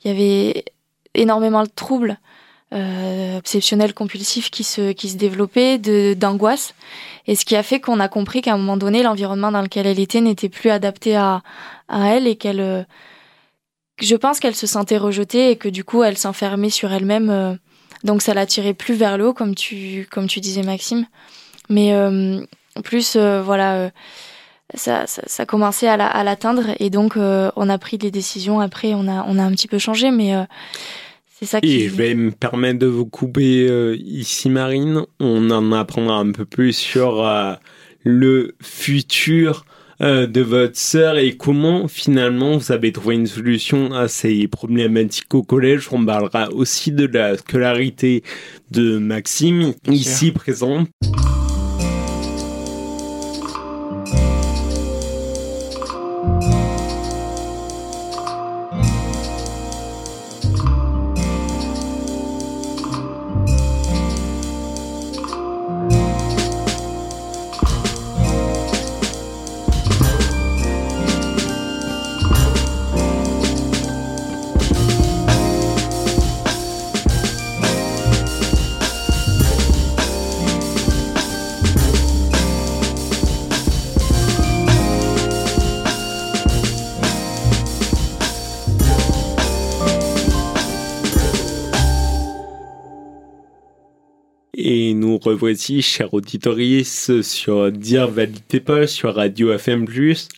il 0.04 0.10
y 0.10 0.14
avait 0.14 0.64
énormément 1.16 1.62
de 1.62 1.70
troubles 1.74 2.18
euh, 2.74 3.38
obsessionnel 3.38 3.94
compulsif 3.94 4.50
qui 4.50 4.64
se 4.64 4.90
qui 4.90 5.08
se 5.08 5.16
développait 5.16 5.78
de 5.78 6.14
d'angoisse. 6.14 6.74
Et 7.28 7.36
ce 7.36 7.44
qui 7.44 7.54
a 7.54 7.62
fait 7.62 7.78
qu'on 7.78 8.00
a 8.00 8.08
compris 8.08 8.42
qu'à 8.42 8.54
un 8.54 8.58
moment 8.58 8.76
donné 8.76 9.04
l'environnement 9.04 9.52
dans 9.52 9.62
lequel 9.62 9.86
elle 9.86 10.00
était 10.00 10.20
n'était 10.20 10.48
plus 10.48 10.70
adapté 10.70 11.14
à 11.14 11.42
à 11.88 12.08
elle 12.08 12.26
et 12.26 12.34
qu'elle 12.34 12.60
euh, 12.60 12.82
je 14.00 14.16
pense 14.16 14.40
qu'elle 14.40 14.56
se 14.56 14.66
sentait 14.66 14.98
rejetée 14.98 15.52
et 15.52 15.56
que 15.56 15.68
du 15.68 15.84
coup 15.84 16.02
elle 16.02 16.18
s'enfermait 16.18 16.70
sur 16.70 16.92
elle-même 16.92 17.30
euh, 17.30 17.54
donc 18.02 18.20
ça 18.20 18.34
l'a 18.34 18.46
tirée 18.46 18.74
plus 18.74 18.94
vers 18.94 19.16
le 19.16 19.28
haut 19.28 19.34
comme 19.34 19.54
tu 19.54 20.08
comme 20.10 20.26
tu 20.26 20.40
disais 20.40 20.62
Maxime. 20.62 21.06
Mais 21.68 21.92
euh, 21.92 22.40
plus 22.82 23.16
voilà 23.16 23.92
ça, 24.74 25.06
ça, 25.06 25.22
ça, 25.26 25.46
commençait 25.46 25.86
à, 25.86 25.96
la, 25.96 26.24
l'atteindre 26.24 26.64
et 26.80 26.90
donc 26.90 27.14
on 27.16 27.68
a 27.68 27.78
pris 27.78 27.96
des 27.96 28.10
décisions. 28.10 28.58
Après 28.58 28.92
on 28.94 29.06
a 29.06 29.24
on 29.28 29.38
a 29.38 29.42
un 29.42 29.52
petit 29.52 29.68
peu 29.68 29.78
changé 29.78 30.10
mais 30.10 30.34
c'est 31.38 31.44
ça 31.44 31.60
qui... 31.60 31.76
Et 31.76 31.88
je 31.90 31.94
vais 31.94 32.14
me 32.14 32.30
permettre 32.30 32.78
de 32.78 32.86
vous 32.86 33.04
couper 33.04 33.68
euh, 33.68 33.94
ici, 33.98 34.48
Marine. 34.48 35.02
On 35.20 35.50
en 35.50 35.70
apprendra 35.72 36.16
un 36.16 36.32
peu 36.32 36.46
plus 36.46 36.72
sur 36.72 37.26
euh, 37.26 37.52
le 38.04 38.54
futur 38.62 39.66
euh, 40.00 40.26
de 40.26 40.40
votre 40.40 40.78
sœur 40.78 41.18
et 41.18 41.36
comment 41.36 41.88
finalement 41.88 42.56
vous 42.56 42.72
avez 42.72 42.90
trouvé 42.90 43.16
une 43.16 43.26
solution 43.26 43.92
à 43.92 44.08
ces 44.08 44.48
problématiques 44.48 45.34
au 45.34 45.42
collège. 45.42 45.88
On 45.92 46.06
parlera 46.06 46.50
aussi 46.52 46.90
de 46.90 47.06
la 47.06 47.36
scolarité 47.36 48.22
de 48.70 48.96
Maxime, 48.96 49.74
ici 49.88 50.32
présent. 50.32 50.86
Revoici, 95.26 95.82
chers 95.82 96.14
auditeurs, 96.14 96.56
sur 96.84 97.72
Dire 97.72 98.10
Pas, 98.64 98.86
sur 98.86 99.14
Radio 99.14 99.52
FM+, 99.52 99.84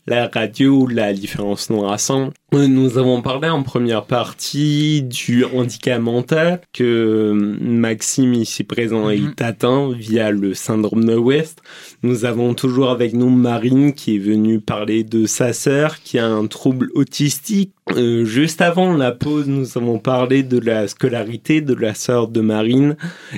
la 0.07 0.28
radio 0.28 0.83
où 0.83 0.87
la 0.87 1.12
différence 1.12 1.68
nous 1.68 1.80
rassemble. 1.80 2.33
Nous 2.50 2.97
avons 2.97 3.21
parlé 3.21 3.50
en 3.50 3.62
première 3.62 4.07
partie 4.07 5.02
du 5.02 5.45
handicap 5.45 6.00
mental 6.00 6.62
que 6.73 7.33
Maxime 7.61 8.33
ici 8.33 8.64
présent 8.64 9.11
est 9.11 9.43
atteint 9.43 9.93
via 9.93 10.31
le 10.31 10.55
syndrome 10.55 11.05
de 11.05 11.14
West. 11.14 11.61
Nous 12.02 12.25
avons 12.25 12.55
toujours 12.55 12.88
avec 12.88 13.12
nous 13.12 13.28
Marine 13.28 13.93
qui 13.93 14.17
est 14.17 14.19
venue 14.19 14.61
parler 14.61 15.05
de 15.05 15.26
sa 15.26 15.52
sœur 15.52 16.00
qui 16.00 16.19
a 16.19 16.26
un 16.26 16.47
trouble 16.47 16.88
autistique. 16.95 17.75
Euh, 17.97 18.25
juste 18.25 18.61
avant 18.61 18.95
la 18.95 19.12
pause, 19.12 19.47
nous 19.47 19.76
avons 19.76 19.99
parlé 19.99 20.43
de 20.43 20.59
la 20.59 20.88
scolarité 20.88 21.61
de 21.61 21.75
la 21.75 21.95
sœur 21.95 22.28
de 22.28 22.40
Marine 22.40 22.97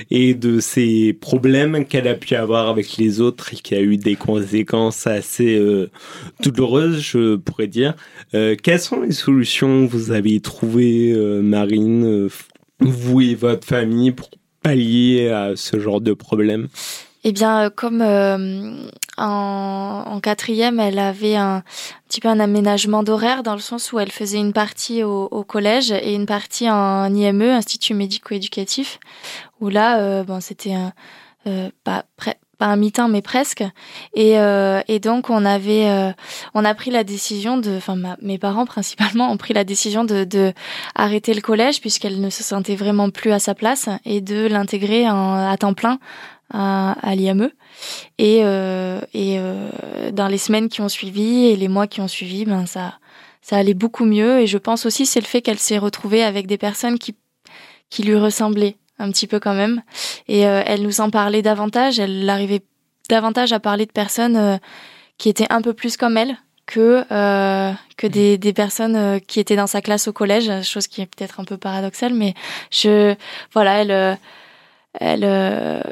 et 0.09 0.33
de 0.33 0.59
ses 0.59 1.13
problèmes 1.13 1.85
qu'elle 1.85 2.07
a 2.07 2.15
pu 2.15 2.35
avoir 2.35 2.67
avec 2.67 2.97
les 2.97 3.21
autres 3.21 3.53
et 3.53 3.57
qui 3.57 3.75
a 3.75 3.81
eu 3.81 3.97
des 3.97 4.15
conséquences 4.15 5.07
assez 5.07 5.57
euh, 5.57 5.89
douloureuses, 6.41 6.99
je 6.99 7.35
pourrais 7.35 7.67
dire. 7.67 7.93
Euh, 8.33 8.55
quelles 8.61 8.79
sont 8.79 9.00
les 9.01 9.11
solutions 9.11 9.87
que 9.87 9.91
vous 9.91 10.11
avez 10.11 10.39
trouvées, 10.39 11.11
euh, 11.11 11.41
Marine, 11.41 12.05
euh, 12.05 12.29
vous 12.79 13.21
et 13.21 13.35
votre 13.35 13.67
famille, 13.67 14.11
pour 14.11 14.29
pallier 14.61 15.29
à 15.29 15.55
ce 15.55 15.79
genre 15.79 16.01
de 16.01 16.13
problème? 16.13 16.67
Eh 17.23 17.31
bien, 17.31 17.69
comme 17.69 18.01
euh, 18.01 18.87
en, 19.17 20.03
en, 20.07 20.19
quatrième, 20.19 20.79
elle 20.79 20.97
avait 20.97 21.35
un, 21.35 21.63
petit 22.07 22.19
peu 22.19 22.29
un 22.29 22.39
aménagement 22.39 23.03
d'horaire 23.03 23.43
dans 23.43 23.53
le 23.53 23.59
sens 23.59 23.93
où 23.93 23.99
elle 23.99 24.11
faisait 24.11 24.39
une 24.39 24.53
partie 24.53 25.03
au, 25.03 25.43
collège 25.43 25.91
et 25.91 26.15
une 26.15 26.25
partie 26.25 26.67
en 26.67 27.13
IME, 27.13 27.43
Institut 27.43 27.93
médico-éducatif, 27.93 28.99
où 29.59 29.69
là, 29.69 30.23
bon, 30.23 30.39
c'était 30.41 30.73
euh, 31.47 31.69
pas, 31.83 32.05
pas 32.61 32.67
un 32.67 32.75
mi-temps 32.75 33.07
mais 33.07 33.23
presque. 33.23 33.63
Et, 34.13 34.37
euh, 34.37 34.81
et 34.87 34.99
donc 34.99 35.31
on 35.31 35.45
avait 35.45 35.89
euh, 35.89 36.11
on 36.53 36.63
a 36.63 36.75
pris 36.75 36.91
la 36.91 37.03
décision 37.03 37.57
de 37.57 37.75
enfin 37.75 37.97
mes 38.21 38.37
parents 38.37 38.67
principalement 38.67 39.31
ont 39.31 39.37
pris 39.37 39.55
la 39.55 39.63
décision 39.63 40.03
de, 40.03 40.25
de 40.25 40.53
arrêter 40.93 41.33
le 41.33 41.41
collège 41.41 41.81
puisqu'elle 41.81 42.21
ne 42.21 42.29
se 42.29 42.43
sentait 42.43 42.75
vraiment 42.75 43.09
plus 43.09 43.31
à 43.31 43.39
sa 43.39 43.55
place 43.55 43.89
et 44.05 44.21
de 44.21 44.45
l'intégrer 44.45 45.07
à 45.07 45.55
temps 45.59 45.73
plein 45.73 45.97
à, 46.53 46.91
à 47.01 47.15
l'IME 47.15 47.49
et 48.19 48.41
euh, 48.43 49.01
et 49.15 49.39
euh, 49.39 50.11
dans 50.11 50.27
les 50.27 50.37
semaines 50.37 50.69
qui 50.69 50.81
ont 50.81 50.89
suivi 50.89 51.45
et 51.45 51.55
les 51.55 51.67
mois 51.67 51.87
qui 51.87 51.99
ont 51.99 52.07
suivi 52.07 52.45
ben 52.45 52.67
ça 52.67 52.99
ça 53.41 53.57
allait 53.57 53.73
beaucoup 53.73 54.05
mieux. 54.05 54.39
Et 54.41 54.45
je 54.45 54.59
pense 54.59 54.85
aussi 54.85 55.07
c'est 55.07 55.19
le 55.19 55.25
fait 55.25 55.41
qu'elle 55.41 55.57
s'est 55.57 55.79
retrouvée 55.79 56.23
avec 56.23 56.45
des 56.45 56.59
personnes 56.59 56.99
qui 56.99 57.15
qui 57.89 58.03
lui 58.03 58.15
ressemblaient 58.15 58.77
un 59.01 59.11
petit 59.11 59.27
peu 59.27 59.39
quand 59.39 59.53
même. 59.53 59.81
Et 60.27 60.47
euh, 60.47 60.63
elle 60.65 60.83
nous 60.83 61.01
en 61.01 61.09
parlait 61.09 61.41
davantage. 61.41 61.99
Elle 61.99 62.29
arrivait 62.29 62.61
davantage 63.09 63.53
à 63.53 63.59
parler 63.59 63.85
de 63.85 63.91
personnes 63.91 64.37
euh, 64.37 64.57
qui 65.17 65.29
étaient 65.29 65.47
un 65.49 65.61
peu 65.61 65.73
plus 65.73 65.97
comme 65.97 66.17
elle 66.17 66.37
que 66.67 67.03
euh, 67.11 67.73
que 67.97 68.07
des, 68.07 68.37
des 68.37 68.53
personnes 68.53 69.19
qui 69.21 69.39
étaient 69.39 69.55
dans 69.55 69.67
sa 69.67 69.81
classe 69.81 70.07
au 70.07 70.13
collège, 70.13 70.63
chose 70.63 70.87
qui 70.87 71.01
est 71.01 71.05
peut-être 71.05 71.39
un 71.39 71.43
peu 71.43 71.57
paradoxale, 71.57 72.13
mais 72.13 72.33
je 72.69 73.15
voilà, 73.51 73.81
elle 73.81 74.17
elle 74.99 75.83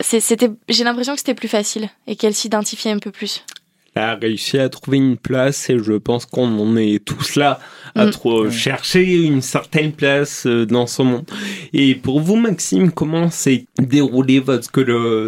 c'était 0.00 0.50
j'ai 0.68 0.84
l'impression 0.84 1.14
que 1.14 1.20
c'était 1.20 1.34
plus 1.34 1.48
facile 1.48 1.88
et 2.06 2.16
qu'elle 2.16 2.34
s'identifiait 2.34 2.90
un 2.90 2.98
peu 2.98 3.10
plus 3.10 3.44
a 3.94 4.14
réussi 4.14 4.58
à 4.58 4.68
trouver 4.68 4.98
une 4.98 5.16
place 5.16 5.70
et 5.70 5.78
je 5.78 5.94
pense 5.94 6.26
qu'on 6.26 6.58
en 6.58 6.76
est 6.76 7.04
tous 7.04 7.36
là 7.36 7.60
à 7.94 8.06
mmh. 8.06 8.10
trop 8.10 8.50
chercher 8.50 9.24
une 9.24 9.42
certaine 9.42 9.92
place 9.92 10.46
euh, 10.46 10.66
dans 10.66 10.86
ce 10.86 11.02
monde. 11.02 11.24
Et 11.72 11.94
pour 11.94 12.20
vous, 12.20 12.36
Maxime, 12.36 12.92
comment 12.92 13.30
s'est 13.30 13.66
déroulé 13.78 14.40
votre 14.40 14.64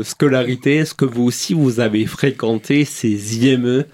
scolarité? 0.04 0.76
Est-ce 0.76 0.94
que 0.94 1.04
vous 1.04 1.24
aussi 1.24 1.54
vous 1.54 1.80
avez 1.80 2.06
fréquenté 2.06 2.84
ces 2.84 3.44
IME 3.44 3.84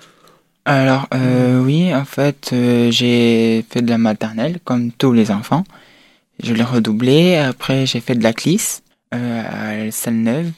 Alors 0.64 1.06
euh, 1.14 1.62
oui, 1.62 1.94
en 1.94 2.04
fait, 2.04 2.50
euh, 2.52 2.90
j'ai 2.90 3.64
fait 3.70 3.82
de 3.82 3.90
la 3.90 3.98
maternelle 3.98 4.58
comme 4.64 4.92
tous 4.92 5.12
les 5.12 5.30
enfants. 5.30 5.64
Je 6.42 6.52
l'ai 6.52 6.64
redoublé. 6.64 7.36
Après, 7.36 7.86
j'ai 7.86 8.00
fait 8.00 8.14
de 8.14 8.22
la 8.22 8.32
CLIS 8.32 8.82
euh, 9.14 9.86
à 9.86 9.90
salle 9.90 10.14
neuve. 10.14 10.50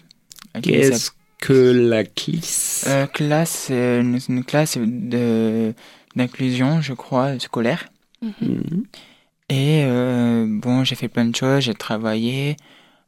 Qu'est-ce 0.62 1.10
que 1.40 1.52
la 1.52 2.04
CLIS 2.04 2.84
euh, 2.86 3.06
Classe, 3.06 3.66
c'est 3.68 4.00
une, 4.00 4.18
une, 4.28 4.44
classe 4.44 4.76
de 4.78 5.74
d'inclusion, 6.16 6.80
je 6.80 6.94
crois, 6.94 7.38
scolaire. 7.38 7.88
Mm 8.22 8.30
-hmm. 8.40 8.84
Et 9.48 9.82
euh, 9.84 10.46
bon, 10.48 10.84
j'ai 10.84 10.94
fait 10.94 11.08
plein 11.08 11.24
de 11.24 11.34
choses, 11.34 11.64
j'ai 11.64 11.74
travaillé. 11.74 12.56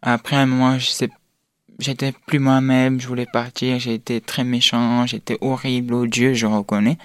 Après 0.03 0.37
un 0.37 0.47
moment, 0.47 0.79
j'étais 1.79 2.13
plus 2.27 2.39
moi-même, 2.39 3.01
je 3.01 3.07
voulais 3.07 3.27
partir, 3.27 3.79
j'ai 3.79 3.95
été 3.95 4.21
très 4.23 4.45
méchant, 4.45 5.07
j'étais 5.07 5.37
horrible, 5.43 5.95
odieux, 5.95 6.35
je 6.35 6.47
reconnais. 6.47 6.97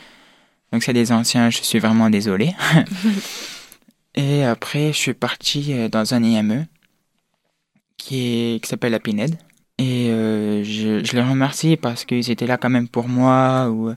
Donc 0.71 0.83
c'est 0.83 0.93
des 0.93 1.11
anciens, 1.11 1.49
je 1.49 1.61
suis 1.61 1.79
vraiment 1.79 2.09
désolé. 2.09 2.53
Et 4.15 4.43
après, 4.45 4.93
je 4.93 4.97
suis 4.97 5.13
parti 5.13 5.73
euh, 5.73 5.89
dans 5.89 6.13
un 6.13 6.23
IME 6.23 6.67
qui, 7.97 8.17
est, 8.27 8.63
qui 8.63 8.69
s'appelle 8.69 8.93
la 8.93 8.99
PINED. 8.99 9.37
Et 9.77 10.09
euh, 10.09 10.63
je, 10.63 11.03
je, 11.03 11.15
les 11.15 11.21
remercie 11.21 11.75
parce 11.75 12.05
qu'ils 12.05 12.31
étaient 12.31 12.47
là 12.47 12.57
quand 12.57 12.69
même 12.69 12.87
pour 12.87 13.07
moi. 13.07 13.69
Ou, 13.69 13.93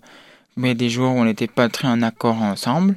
mais 0.57 0.75
des 0.75 0.91
jours 0.91 1.13
où 1.13 1.19
on 1.19 1.25
n'était 1.25 1.47
pas 1.47 1.69
très 1.69 1.89
en 1.89 2.03
accord 2.03 2.43
ensemble. 2.43 2.97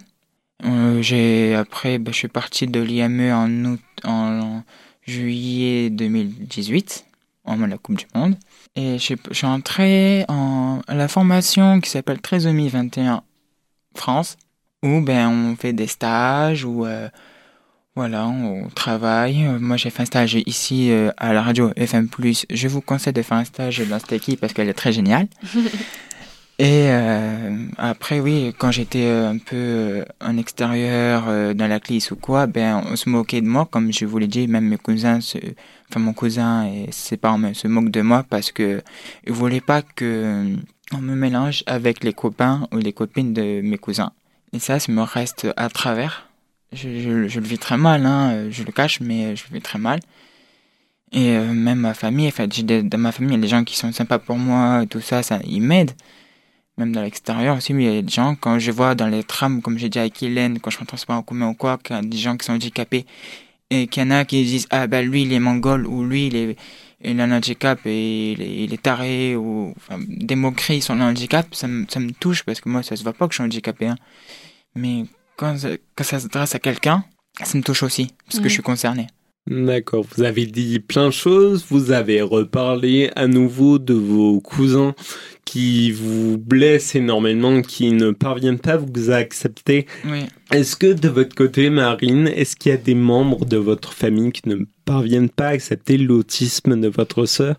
Euh, 0.65 1.59
après, 1.59 1.97
bah, 1.97 2.11
je 2.11 2.17
suis 2.17 2.27
parti 2.27 2.67
de 2.67 2.79
l'IME 2.79 3.31
en 3.31 3.65
août, 3.65 3.81
en, 4.03 4.63
juillet 5.03 5.89
2018, 5.89 7.05
en 7.45 7.57
la 7.57 7.77
Coupe 7.77 7.97
du 7.97 8.05
Monde. 8.13 8.35
Et 8.75 8.97
je, 8.99 9.15
je 9.29 9.33
suis 9.33 9.47
entré 9.47 10.25
en 10.27 10.81
la 10.87 11.07
formation 11.07 11.81
qui 11.81 11.89
s'appelle 11.89 12.21
Trisomie 12.21 12.69
21 12.69 13.23
France, 13.95 14.37
où 14.83 15.01
ben 15.01 15.27
on 15.27 15.55
fait 15.55 15.73
des 15.73 15.87
stages, 15.87 16.63
où 16.63 16.85
euh, 16.85 17.09
voilà, 17.95 18.27
on 18.27 18.69
travaille. 18.69 19.43
Moi, 19.59 19.77
j'ai 19.77 19.89
fait 19.89 20.03
un 20.03 20.05
stage 20.05 20.37
ici 20.45 20.91
euh, 20.91 21.11
à 21.17 21.33
la 21.33 21.41
radio 21.41 21.71
FM+. 21.75 22.07
Je 22.49 22.67
vous 22.67 22.81
conseille 22.81 23.13
de 23.13 23.21
faire 23.21 23.37
un 23.37 23.45
stage 23.45 23.79
dans 23.87 23.99
cette 23.99 24.13
équipe 24.13 24.39
parce 24.39 24.53
qu'elle 24.53 24.69
est 24.69 24.73
très 24.73 24.91
géniale. 24.93 25.27
Et 26.61 26.91
euh, 26.91 27.65
après, 27.79 28.19
oui, 28.19 28.53
quand 28.55 28.69
j'étais 28.69 29.05
euh, 29.05 29.31
un 29.31 29.39
peu 29.39 29.55
euh, 29.55 30.05
en 30.21 30.37
extérieur, 30.37 31.23
euh, 31.27 31.55
dans 31.55 31.65
la 31.65 31.79
classe 31.79 32.11
ou 32.11 32.15
quoi, 32.15 32.45
ben, 32.45 32.83
on 32.85 32.95
se 32.95 33.09
moquait 33.09 33.41
de 33.41 33.47
moi, 33.47 33.67
comme 33.69 33.91
je 33.91 34.05
vous 34.05 34.19
l'ai 34.19 34.27
dit, 34.27 34.47
même 34.47 34.67
mes 34.67 34.77
cousins, 34.77 35.21
se, 35.21 35.39
enfin 35.89 35.99
mon 35.99 36.13
cousin 36.13 36.67
et 36.67 36.87
ses 36.91 37.17
parents 37.17 37.39
se 37.55 37.67
moquent 37.67 37.89
de 37.89 38.01
moi 38.01 38.23
parce 38.29 38.51
que 38.51 38.83
ils 39.25 39.33
voulaient 39.33 39.59
pas 39.59 39.81
que 39.81 40.05
euh, 40.05 40.55
on 40.93 40.99
me 40.99 41.15
mélange 41.15 41.63
avec 41.65 42.03
les 42.03 42.13
copains 42.13 42.67
ou 42.71 42.77
les 42.77 42.93
copines 42.93 43.33
de 43.33 43.61
mes 43.61 43.79
cousins. 43.79 44.11
Et 44.53 44.59
ça, 44.59 44.79
ça 44.79 44.91
me 44.91 45.01
reste 45.01 45.47
à 45.57 45.67
travers. 45.67 46.30
Je, 46.73 46.87
le 47.39 47.45
vis 47.45 47.57
très 47.57 47.77
mal, 47.77 48.05
hein, 48.05 48.49
je 48.49 48.63
le 48.63 48.71
cache, 48.71 49.01
mais 49.01 49.35
je 49.35 49.43
le 49.49 49.55
vis 49.55 49.61
très 49.61 49.79
mal. 49.79 49.99
Et 51.11 51.35
euh, 51.35 51.51
même 51.53 51.79
ma 51.79 51.93
famille, 51.93 52.27
en 52.27 52.31
fait, 52.31 52.47
des- 52.65 52.83
dans 52.83 52.97
ma 52.97 53.11
famille, 53.11 53.31
il 53.33 53.35
y 53.35 53.39
a 53.39 53.41
des 53.41 53.47
gens 53.49 53.63
qui 53.65 53.75
sont 53.75 53.91
sympas 53.91 54.19
pour 54.19 54.37
moi, 54.37 54.85
tout 54.89 55.01
ça, 55.01 55.23
ça, 55.23 55.39
ils 55.45 55.61
m'aident. 55.61 55.91
Même 56.77 56.93
dans 56.93 57.01
l'extérieur 57.01 57.57
aussi, 57.57 57.73
mais 57.73 57.83
il 57.85 57.93
y 57.95 57.97
a 57.97 58.01
des 58.01 58.11
gens, 58.11 58.35
quand 58.35 58.57
je 58.59 58.71
vois 58.71 58.95
dans 58.95 59.07
les 59.07 59.23
trams, 59.23 59.61
comme 59.61 59.77
j'ai 59.77 59.89
dit 59.89 59.99
avec 59.99 60.23
Hélène, 60.23 60.59
quand 60.59 60.69
je 60.71 60.77
prends 60.77 60.85
transport 60.85 61.17
en 61.17 61.21
commun 61.23 61.49
ou 61.49 61.53
quoi, 61.53 61.77
qu'il 61.77 61.95
y 61.95 61.99
a 61.99 62.01
des 62.01 62.17
gens 62.17 62.37
qui 62.37 62.45
sont 62.45 62.53
handicapés, 62.53 63.05
et 63.69 63.87
qu'il 63.87 64.03
y 64.03 64.05
en 64.05 64.11
a 64.11 64.25
qui 64.25 64.43
disent, 64.45 64.67
ah 64.71 64.87
ben 64.87 65.05
lui 65.09 65.23
il 65.23 65.33
est 65.33 65.39
mongol, 65.39 65.87
ou 65.87 66.03
lui 66.05 66.27
il, 66.27 66.35
est, 66.35 66.57
il 67.03 67.19
a 67.21 67.25
un 67.25 67.31
handicap 67.31 67.79
et 67.85 68.33
il 68.33 68.41
est, 68.41 68.63
il 68.65 68.73
est 68.73 68.81
taré, 68.81 69.35
ou 69.35 69.73
enfin, 69.77 69.99
des 70.07 70.35
moqueries 70.35 70.81
sur 70.81 70.95
le 70.95 71.01
handicap, 71.03 71.53
ça, 71.55 71.67
me- 71.67 71.85
ça 71.89 71.99
me 71.99 72.11
touche, 72.13 72.43
parce 72.43 72.61
que 72.61 72.69
moi 72.69 72.83
ça 72.83 72.95
se 72.95 73.03
voit 73.03 73.13
pas 73.13 73.27
que 73.27 73.33
je 73.33 73.37
suis 73.37 73.43
handicapé. 73.43 73.87
Hein. 73.87 73.97
Mais 74.75 75.05
quand, 75.41 75.57
ça- 75.57 75.69
quand 75.95 76.03
ça 76.03 76.19
s'adresse 76.19 76.53
à 76.55 76.59
quelqu'un, 76.59 77.03
ça 77.43 77.57
me 77.57 77.63
touche 77.63 77.81
aussi, 77.83 78.09
parce 78.25 78.37
que 78.37 78.43
Mhm. 78.43 78.49
je 78.49 78.53
suis 78.53 78.61
concerné. 78.63 79.07
D'accord, 79.47 80.05
vous 80.15 80.21
avez 80.21 80.45
dit 80.45 80.79
plein 80.79 81.07
de 81.07 81.11
choses, 81.11 81.65
vous 81.67 81.91
avez 81.91 82.21
reparlé 82.21 83.09
à 83.15 83.25
nouveau 83.25 83.79
de 83.79 83.95
vos 83.95 84.39
cousins 84.39 84.93
qui 85.45 85.91
vous 85.91 86.37
blessent 86.37 86.93
énormément, 86.93 87.63
qui 87.63 87.91
ne 87.91 88.11
parviennent 88.11 88.59
pas 88.59 88.73
à 88.73 88.77
vous 88.77 89.09
accepter. 89.09 89.87
Oui. 90.05 90.25
Est-ce 90.51 90.75
que 90.75 90.93
de 90.93 91.09
votre 91.09 91.33
côté, 91.33 91.71
Marine, 91.71 92.27
est-ce 92.27 92.55
qu'il 92.55 92.71
y 92.71 92.75
a 92.75 92.77
des 92.77 92.93
membres 92.93 93.45
de 93.45 93.57
votre 93.57 93.93
famille 93.93 94.31
qui 94.31 94.47
ne 94.47 94.57
parviennent 94.85 95.29
pas 95.29 95.47
à 95.47 95.51
accepter 95.53 95.97
l'autisme 95.97 96.79
de 96.79 96.87
votre 96.87 97.25
sœur? 97.25 97.55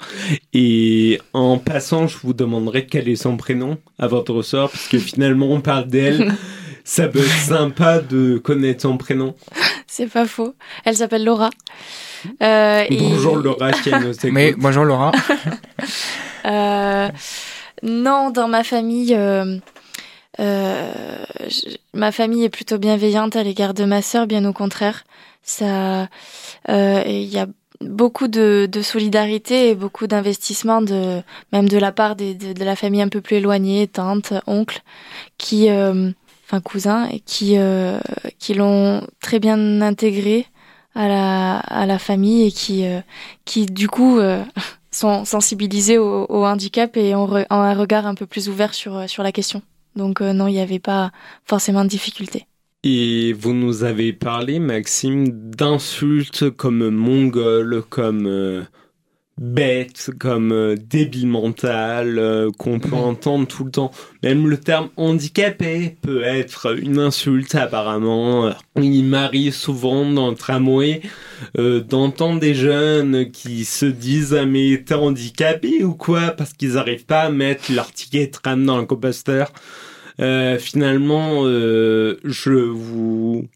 Et 0.53 1.19
en 1.33 1.59
passant, 1.59 2.07
je 2.07 2.17
vous 2.23 2.33
demanderai 2.33 2.87
quel 2.87 3.09
est 3.09 3.17
son 3.17 3.37
prénom 3.37 3.77
à 3.99 4.07
votre 4.07 4.43
sœur, 4.43 4.71
puisque 4.71 4.99
finalement 4.99 5.51
on 5.51 5.61
parle 5.61 5.89
d'elle. 5.89 6.33
Ça 6.85 7.09
peut 7.09 7.21
être 7.21 7.27
sympa 7.29 8.01
de 8.01 8.39
connaître 8.39 8.83
son 8.83 8.97
prénom. 8.97 9.35
C'est 9.87 10.07
pas 10.09 10.27
faux. 10.27 10.55
Elle 10.85 10.97
s'appelle 10.97 11.25
Laura. 11.25 11.51
Euh, 12.43 12.85
et- 12.89 12.97
Bonjour 12.99 13.37
Laura, 13.37 13.73
qui 13.73 13.91
nous 13.91 14.11
écoute. 14.13 14.25
Mais 14.33 14.53
bonjour 14.53 14.85
Laura. 14.85 15.13
Euh, 16.45 17.09
non, 17.85 18.31
dans 18.31 18.49
ma 18.49 18.65
famille, 18.65 19.15
euh, 19.15 19.59
euh, 20.41 20.93
je- 21.49 21.77
ma 21.95 22.11
famille 22.11 22.43
est 22.43 22.49
plutôt 22.49 22.79
bienveillante 22.79 23.37
à 23.37 23.45
l'égard 23.45 23.75
de 23.75 23.85
ma 23.85 24.03
sœur, 24.03 24.27
bien 24.27 24.45
au 24.45 24.53
contraire. 24.53 25.05
Ça, 25.45 26.09
euh, 26.69 27.03
et 27.07 27.23
il 27.23 27.29
y 27.29 27.39
a 27.39 27.47
beaucoup 27.81 28.27
de, 28.27 28.69
de 28.71 28.83
solidarité 28.83 29.69
et 29.71 29.75
beaucoup 29.77 30.09
d'investissement 30.09 30.83
de 30.83 31.23
même 31.53 31.69
de 31.69 31.79
la 31.79 31.93
part 31.93 32.17
des, 32.17 32.35
de, 32.35 32.53
de 32.53 32.65
la 32.65 32.75
famille 32.75 33.03
un 33.03 33.09
peu 33.09 33.21
plus 33.21 33.37
éloignée, 33.37 33.87
tantes, 33.87 34.33
oncles, 34.49 34.83
qui, 35.39 35.69
euh, 35.71 36.11
enfin 36.53 37.09
et 37.09 37.21
qui 37.21 37.57
euh, 37.57 37.99
qui 38.39 38.55
l'ont 38.55 39.07
très 39.21 39.41
bien 39.41 39.81
intégré 39.81 40.47
à 40.95 41.09
la 41.09 41.59
à 41.59 41.87
la 41.87 41.99
famille 41.99 42.47
et 42.47 42.51
qui 42.51 42.87
euh, 42.87 43.01
qui 43.45 43.67
du 43.67 43.89
coup 43.89 44.19
euh, 44.19 44.43
sont 44.91 45.25
sensibilisés 45.25 45.97
au, 45.97 46.45
handicap 46.45 46.97
et 46.99 47.15
ont, 47.15 47.45
un 47.49 47.75
regard 47.75 48.07
un 48.07 48.15
peu 48.15 48.27
plus 48.27 48.51
ouvert 48.51 48.75
sur, 48.75 49.09
sur 49.09 49.23
la 49.23 49.33
question. 49.33 49.63
Donc 49.97 50.21
non, 50.21 50.49
il 50.49 50.53
n'y 50.53 50.61
avait 50.61 50.81
pas 50.81 51.13
forcément 51.47 51.83
de 51.83 51.89
difficulté. 51.89 52.45
Et 52.85 53.33
vous 53.33 53.55
nous 53.55 53.85
avez 53.85 54.13
parlé, 54.13 54.59
Maxime, 54.59 55.29
d'insultes 55.31 56.51
comme 56.51 56.91
mongol, 56.91 57.83
comme 57.89 58.67
bête, 59.39 60.11
comme 60.19 60.53
euh, 60.53 60.77
débile 60.77 61.27
mental, 61.27 62.19
euh, 62.19 62.51
qu'on 62.59 62.79
peut 62.79 62.95
entendre 62.95 63.47
tout 63.47 63.65
le 63.65 63.71
temps. 63.71 63.91
Même 64.23 64.49
le 64.49 64.59
terme 64.59 64.91
handicapé 64.97 65.97
peut 66.01 66.23
être 66.23 66.79
une 66.79 66.99
insulte 66.99 67.55
apparemment. 67.55 68.53
Il 68.77 69.05
m'arrive 69.05 69.55
souvent 69.55 70.11
dans 70.11 70.31
le 70.31 70.37
tramway 70.37 71.01
euh, 71.59 71.81
d'entendre 71.81 72.41
des 72.41 72.55
jeunes 72.55 73.31
qui 73.31 73.65
se 73.65 73.87
disent 73.87 74.35
ah 74.35 74.47
mais 74.47 74.83
t'es 74.85 74.95
handicapé 74.95 75.83
ou 75.83 75.95
quoi? 75.95 76.31
Parce 76.31 76.53
qu'ils 76.53 76.75
n'arrivent 76.75 77.07
pas 77.07 77.23
à 77.23 77.31
mettre 77.31 77.73
leur 77.73 77.91
ticket 77.93 78.27
de 78.27 78.33
tram 78.33 78.65
dans 78.65 78.79
le 78.79 78.87
composteur. 78.87 79.53
Euh, 80.21 80.59
finalement, 80.59 81.43
euh, 81.45 82.19
je 82.25 82.53
vous 82.53 83.49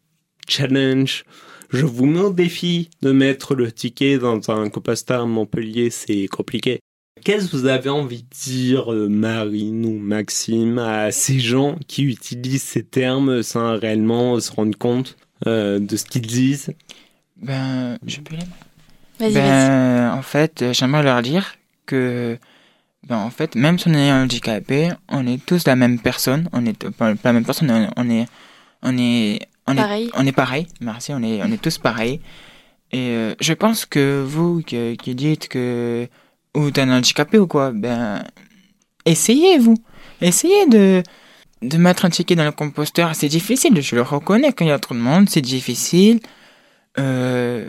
challenge, 0.49 1.25
je 1.71 1.87
vous 1.87 2.07
mets 2.07 2.21
au 2.21 2.33
défi 2.33 2.91
de 3.03 3.13
mettre 3.13 3.55
le 3.55 3.73
ticket 3.73 4.19
dans 4.19 4.51
un 4.51 4.69
composteur 4.69 5.23
à 5.23 5.27
Montpellier, 5.27 5.91
c'est 5.91 6.27
compliqué. 6.29 6.81
Qu'est-ce 7.25 7.49
que 7.49 7.57
vous 7.57 7.67
avez 7.67 7.91
envie 7.91 8.23
de 8.23 8.29
dire, 8.45 8.93
euh, 8.93 9.09
Marine 9.09 9.85
ou 9.87 9.99
Maxime, 9.99 10.79
à 10.79 11.11
ces 11.11 11.41
gens 11.41 11.77
qui 11.89 12.05
utilisent 12.05 12.63
ces 12.63 12.85
termes 12.85 13.43
sans 13.43 13.79
réellement 13.79 14.39
se 14.39 14.53
rendre 14.53 14.77
compte 14.77 15.17
euh, 15.47 15.81
de 15.81 15.97
ce 15.97 16.05
qu'ils 16.05 16.27
disent? 16.27 16.73
Ben, 17.37 17.99
je 18.07 18.21
peux 18.21 18.37
les 18.37 18.43
Vas-y, 19.19 19.33
vas-y. 19.33 19.43
Ben, 19.43 20.13
en 20.13 20.23
fait, 20.23 20.63
euh, 20.63 20.73
j'aimerais 20.73 21.03
leur 21.03 21.23
dire 21.23 21.55
que, 21.87 22.39
ben, 23.09 23.17
en 23.17 23.31
fait, 23.31 23.55
même 23.55 23.79
si 23.79 23.89
on 23.89 23.95
est 23.95 24.13
handicapé, 24.13 24.91
on 25.09 25.27
est 25.27 25.45
tous 25.45 25.67
la 25.67 25.75
même 25.75 25.99
personne. 25.99 26.49
On 26.53 26.65
est 26.67 26.91
pas 26.91 27.15
la 27.25 27.33
même 27.33 27.45
personne, 27.45 27.71
on 27.71 27.89
on 27.97 28.11
est, 28.11 28.27
on 28.83 28.97
est, 28.99 29.41
on 29.67 29.73
est, 29.73 29.77
Pareil. 29.77 30.11
on 30.15 30.27
est 30.27 30.33
pareil. 30.33 30.67
Merci, 30.81 31.13
on 31.13 31.23
est, 31.23 31.43
on 31.43 31.51
est 31.51 31.61
tous 31.61 31.79
pareils. 31.79 32.21
Et 32.93 33.11
euh, 33.11 33.35
je 33.41 33.53
pense 33.53 33.85
que 33.85 34.23
vous 34.27 34.63
qui, 34.63 34.97
qui 34.97 35.15
dites 35.15 35.49
que 35.49 36.09
ou 36.55 36.71
t'es 36.71 36.83
un 36.83 36.97
handicapé 36.97 37.39
ou 37.39 37.47
quoi, 37.47 37.73
ben, 37.73 38.25
essayez 39.05 39.59
vous, 39.59 39.77
essayez 40.21 40.67
de 40.67 41.03
de 41.63 41.79
mettre 41.79 42.05
un 42.05 42.11
ticket 42.11 42.37
dans 42.37 42.45
le 42.45 42.53
composteur. 42.53 43.15
C'est 43.15 43.29
difficile, 43.29 43.81
je 43.81 43.97
le 43.97 44.03
reconnais. 44.03 44.53
Quand 44.53 44.65
il 44.65 44.69
y 44.69 44.71
a 44.71 44.79
trop 44.79 44.95
de 44.95 45.01
monde, 45.01 45.29
c'est 45.29 45.41
difficile. 45.41 46.21
Euh, 46.99 47.69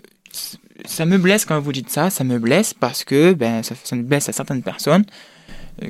ça 0.85 1.05
me 1.05 1.17
blesse 1.17 1.45
quand 1.45 1.59
vous 1.59 1.71
dites 1.71 1.89
ça, 1.89 2.09
ça 2.09 2.23
me 2.23 2.37
blesse 2.37 2.73
parce 2.73 3.03
que 3.03 3.33
ben 3.33 3.63
ça, 3.63 3.75
ça 3.83 3.95
me 3.95 4.03
blesse 4.03 4.29
à 4.29 4.33
certaines 4.33 4.61
personnes 4.61 5.05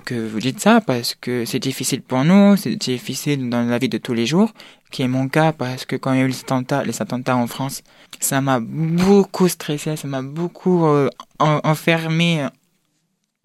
que 0.04 0.16
vous 0.28 0.40
dites 0.40 0.60
ça 0.60 0.82
parce 0.82 1.16
que 1.16 1.46
c'est 1.46 1.60
difficile 1.60 2.02
pour 2.02 2.24
nous, 2.24 2.56
c'est 2.58 2.76
difficile 2.76 3.50
dans 3.50 3.64
la 3.64 3.78
vie 3.78 3.90
de 3.90 3.98
tous 3.98 4.14
les 4.14 4.26
jours, 4.26 4.52
qui 4.92 5.02
est 5.04 5.08
mon 5.08 5.28
cas 5.30 5.52
parce 5.54 5.86
que 5.86 5.96
quand 5.96 6.14
il 6.14 6.20
y 6.20 6.22
a 6.22 6.26
eu 6.26 6.28
les 6.30 6.40
attentats, 6.40 6.84
les 6.84 7.02
attentats 7.02 7.38
en 7.38 7.48
France, 7.48 7.84
ça 8.20 8.42
m'a 8.42 8.60
beaucoup 8.60 9.48
stressé, 9.48 9.96
ça 9.96 10.08
m'a 10.08 10.22
beaucoup 10.22 10.86
euh, 10.86 11.10
en- 11.40 11.62
enfermé 11.64 12.48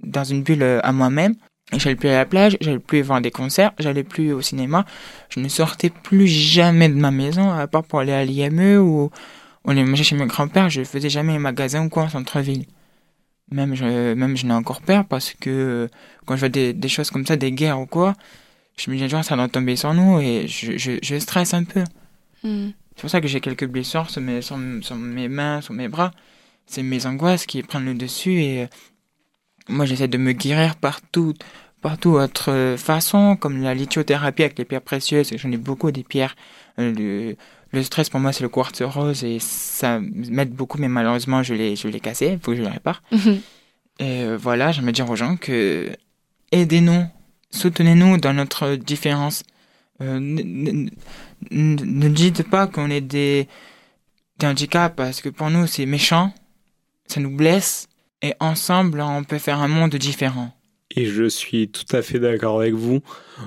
dans 0.03 0.25
une 0.25 0.43
bulle 0.43 0.63
euh, 0.63 0.81
à 0.83 0.93
moi-même. 0.93 1.35
J'allais 1.75 1.97
plus 1.97 2.09
à 2.11 2.19
la 2.19 2.27
plage, 2.27 2.59
j'allais 2.61 2.79
plus 2.81 3.01
voir 3.03 3.21
des 3.21 3.31
concerts, 3.31 3.73
j'allais 3.79 4.03
plus 4.05 4.33
au 4.33 4.43
cinéma, 4.43 4.85
je 5.31 5.41
ne 5.41 5.49
sortais 5.49 5.89
plus 5.91 6.27
jamais 6.27 6.89
de 6.89 6.95
ma 6.95 7.11
maison 7.11 7.51
à 7.51 7.67
part 7.67 7.85
pour 7.85 8.01
aller 8.01 8.13
à 8.13 8.25
l'IME 8.25 8.77
ou 8.79 9.11
on 9.65 9.71
allait 9.71 9.85
manger 9.85 10.05
chez 10.05 10.17
mes 10.17 10.27
grands-pères, 10.27 10.69
je 10.69 10.83
faisais 10.85 11.09
jamais 11.09 11.35
un 11.35 11.39
magasin 11.39 11.87
ou 11.87 11.89
quoi 11.89 12.03
en 12.03 12.09
centre-ville. 12.11 12.67
Même 13.53 13.75
je, 13.75 14.15
même 14.15 14.37
je 14.37 14.47
n'ai 14.47 14.55
encore 14.55 14.81
peur 14.83 15.05
parce 15.05 15.35
que 15.35 15.51
euh, 15.51 15.88
quand 16.27 16.35
je 16.37 16.41
vois 16.41 16.49
des, 16.49 16.73
des 16.73 16.88
choses 16.88 17.11
comme 17.11 17.27
ça, 17.27 17.37
des 17.37 17.53
guerres 17.53 17.81
ou 17.81 17.87
quoi, 17.87 18.15
je 18.77 18.91
me 18.91 18.97
dis 18.97 19.09
genre 19.09 19.25
ça 19.25 19.37
doit 19.37 19.49
tomber 19.49 19.77
sur 19.77 19.93
nous 19.95 20.21
et 20.21 20.47
je, 20.49 20.79
je, 20.79 20.93
je 21.03 21.19
stresse 21.19 21.55
un 21.55 21.65
peu. 21.65 21.85
Hmm. 22.43 22.71
C'est 22.95 23.01
pour 23.01 23.11
ça 23.11 23.21
que 23.21 23.29
j'ai 23.29 23.41
quelques 23.41 23.67
blessures 23.67 24.11
sur 24.11 24.21
mes, 24.21 24.43
sur, 24.43 24.59
sur 24.83 24.97
mes 24.97 25.29
mains, 25.29 25.61
sur 25.61 25.75
mes 25.75 25.88
bras. 25.88 26.12
C'est 26.67 26.83
mes 26.83 27.07
angoisses 27.07 27.47
qui 27.47 27.62
prennent 27.62 27.85
le 27.85 27.95
dessus 27.95 28.43
et 28.43 28.62
euh, 28.62 28.67
moi 29.69 29.85
j'essaie 29.87 30.09
de 30.09 30.19
me 30.19 30.33
guérir 30.33 30.77
partout, 30.77 31.35
partout 31.81 32.11
autre 32.11 32.77
façon, 32.79 33.37
comme 33.37 33.62
la 33.62 33.75
lithothérapie 33.75 34.45
avec 34.45 34.59
les 34.59 34.65
pierres 34.65 34.83
précieuses. 34.83 35.33
J'en 35.37 35.51
ai 35.53 35.57
beaucoup 35.57 35.91
des 35.91 36.05
pierres. 36.05 36.37
Euh, 36.79 36.93
Le, 36.93 37.37
le 37.73 37.83
stress 37.83 38.09
pour 38.11 38.21
moi 38.21 38.33
c'est 38.33 38.43
le 38.43 38.49
quartz 38.49 38.83
rose 38.83 39.25
et 39.25 39.39
ça 39.41 39.99
m'aide 40.01 40.53
beaucoup, 40.53 40.79
mais 40.79 40.89
malheureusement 40.89 41.43
je 41.43 41.55
l'ai, 41.55 41.77
je 41.77 41.89
l'ai 41.89 42.01
cassé, 42.01 42.33
il 42.33 42.39
faut 42.39 42.53
que 42.53 42.57
je 42.59 42.63
le 42.63 42.69
répare. 42.69 43.03
Et 43.99 44.23
euh, 44.25 44.37
voilà, 44.41 44.73
j'aimerais 44.73 44.93
dire 44.93 45.09
aux 45.11 45.17
gens 45.17 45.37
que 45.37 45.91
aidez-nous, 46.51 47.05
soutenez-nous 47.51 48.17
dans 48.19 48.33
notre 48.33 48.75
différence. 48.77 49.43
Euh, 50.01 50.17
n- 50.17 50.39
n- 50.41 50.91
n- 51.51 51.77
ne 51.85 52.09
dites 52.09 52.43
pas 52.49 52.67
qu'on 52.67 52.91
est 52.91 53.03
des, 53.03 53.47
des 54.39 54.47
handicaps 54.47 54.97
parce 54.97 55.21
que 55.21 55.29
pour 55.29 55.51
nous 55.51 55.67
c'est 55.67 55.87
méchant, 55.87 56.33
ça 57.07 57.21
nous 57.21 57.31
blesse 57.37 57.87
et 58.23 58.35
ensemble 58.41 59.01
on 59.03 59.25
peut 59.25 59.39
faire 59.39 59.61
un 59.61 59.69
monde 59.69 59.95
différent. 59.97 60.53
Et 60.95 61.07
je 61.07 61.29
suis 61.29 61.69
tout 61.69 61.85
à 61.97 62.03
fait 62.03 62.19
d'accord 62.19 62.61
avec 62.61 62.75
vous. 62.75 63.01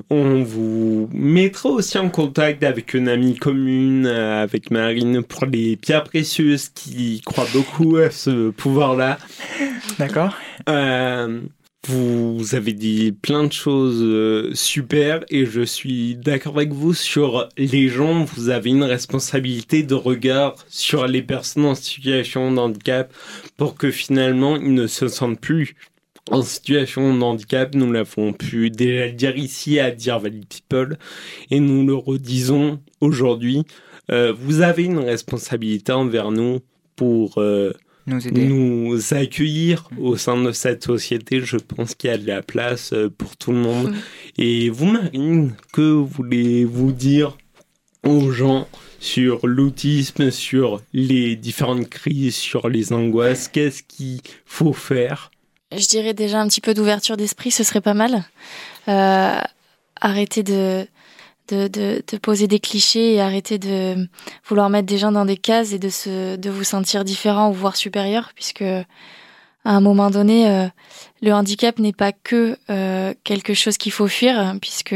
On 0.09 0.43
vous 0.43 1.07
mettra 1.13 1.69
aussi 1.69 1.97
en 1.97 2.09
contact 2.09 2.63
avec 2.63 2.93
une 2.93 3.07
amie 3.07 3.35
commune, 3.35 4.07
euh, 4.07 4.41
avec 4.41 4.71
Marine, 4.71 5.21
pour 5.21 5.45
les 5.45 5.75
pierres 5.77 6.03
précieuses 6.03 6.69
qui 6.69 7.21
croient 7.23 7.47
beaucoup 7.53 7.97
à 7.97 8.09
ce 8.09 8.49
pouvoir-là. 8.49 9.19
D'accord 9.99 10.33
Euh, 10.69 11.41
Vous 11.87 12.55
avez 12.55 12.73
dit 12.73 13.11
plein 13.11 13.43
de 13.43 13.53
choses 13.53 14.01
euh, 14.01 14.49
super 14.55 15.23
et 15.29 15.45
je 15.45 15.61
suis 15.61 16.15
d'accord 16.15 16.57
avec 16.57 16.73
vous 16.73 16.95
sur 16.95 17.47
les 17.57 17.89
gens. 17.89 18.23
Vous 18.23 18.49
avez 18.49 18.71
une 18.71 18.83
responsabilité 18.83 19.83
de 19.83 19.93
regard 19.93 20.55
sur 20.67 21.05
les 21.05 21.21
personnes 21.21 21.65
en 21.65 21.75
situation 21.75 22.51
de 22.51 22.57
handicap 22.57 23.13
pour 23.55 23.75
que 23.75 23.91
finalement 23.91 24.55
ils 24.55 24.73
ne 24.73 24.87
se 24.87 25.07
sentent 25.07 25.39
plus 25.39 25.75
en 26.31 26.41
situation 26.41 27.15
de 27.15 27.21
handicap. 27.21 27.75
Nous 27.75 27.91
l'avons 27.91 28.33
pu 28.33 28.69
déjà 28.69 29.07
le 29.07 29.13
dire 29.13 29.37
ici 29.37 29.79
à 29.79 29.91
Dear 29.91 30.19
Valley 30.19 30.41
People 30.49 30.97
et 31.51 31.59
nous 31.59 31.85
le 31.85 31.95
redisons 31.95 32.79
aujourd'hui. 33.01 33.63
Euh, 34.11 34.33
vous 34.37 34.61
avez 34.61 34.83
une 34.83 34.99
responsabilité 34.99 35.91
envers 35.91 36.31
nous 36.31 36.59
pour 36.95 37.37
euh, 37.37 37.73
Nous 38.07 38.27
aider. 38.27 38.45
nous 38.45 39.13
accueillir 39.13 39.89
au 39.99 40.15
sein 40.15 40.41
de 40.41 40.51
cette 40.51 40.83
société. 40.83 41.41
Je 41.41 41.57
pense 41.57 41.95
qu'il 41.95 42.09
y 42.09 42.13
a 42.13 42.17
de 42.17 42.27
la 42.27 42.41
place 42.41 42.93
euh, 42.93 43.09
pour 43.09 43.35
tout 43.37 43.51
le 43.51 43.57
monde. 43.57 43.93
Et 44.37 44.69
vous, 44.69 44.85
Marine, 44.85 45.55
que 45.73 45.81
voulez-vous 45.81 46.91
dire 46.91 47.37
aux 48.03 48.31
gens 48.31 48.67
sur 48.99 49.47
l'autisme, 49.47 50.29
sur 50.29 50.81
les 50.93 51.35
différentes 51.35 51.89
crises, 51.89 52.35
sur 52.35 52.69
les 52.69 52.93
angoisses? 52.93 53.47
Qu'est-ce 53.47 53.81
qu'il 53.83 54.21
faut 54.45 54.73
faire 54.73 55.31
Je 55.77 55.87
dirais 55.87 56.13
déjà 56.13 56.39
un 56.39 56.47
petit 56.47 56.61
peu 56.61 56.73
d'ouverture 56.73 57.17
d'esprit, 57.17 57.51
ce 57.51 57.63
serait 57.63 57.81
pas 57.81 57.93
mal. 57.93 58.23
Euh, 58.87 59.39
arrêter 59.99 60.43
de, 60.43 60.87
de, 61.49 62.17
poser 62.21 62.47
des 62.47 62.59
clichés 62.59 63.15
et 63.15 63.21
arrêter 63.21 63.57
de 63.57 64.07
vouloir 64.47 64.69
mettre 64.69 64.87
des 64.87 64.97
gens 64.97 65.11
dans 65.11 65.25
des 65.25 65.37
cases 65.37 65.73
et 65.73 65.79
de, 65.79 65.89
se, 65.89 66.35
de 66.35 66.49
vous 66.49 66.63
sentir 66.63 67.03
différent 67.03 67.49
ou 67.49 67.53
voire 67.53 67.75
supérieur, 67.75 68.31
puisque 68.35 68.61
à 68.61 68.85
un 69.71 69.81
moment 69.81 70.11
donné, 70.11 70.49
euh, 70.49 70.67
le 71.21 71.33
handicap 71.33 71.79
n'est 71.79 71.93
pas 71.93 72.11
que 72.11 72.57
euh, 72.69 73.13
quelque 73.23 73.53
chose 73.53 73.77
qu'il 73.77 73.91
faut 73.91 74.07
fuir, 74.07 74.55
puisque 74.61 74.95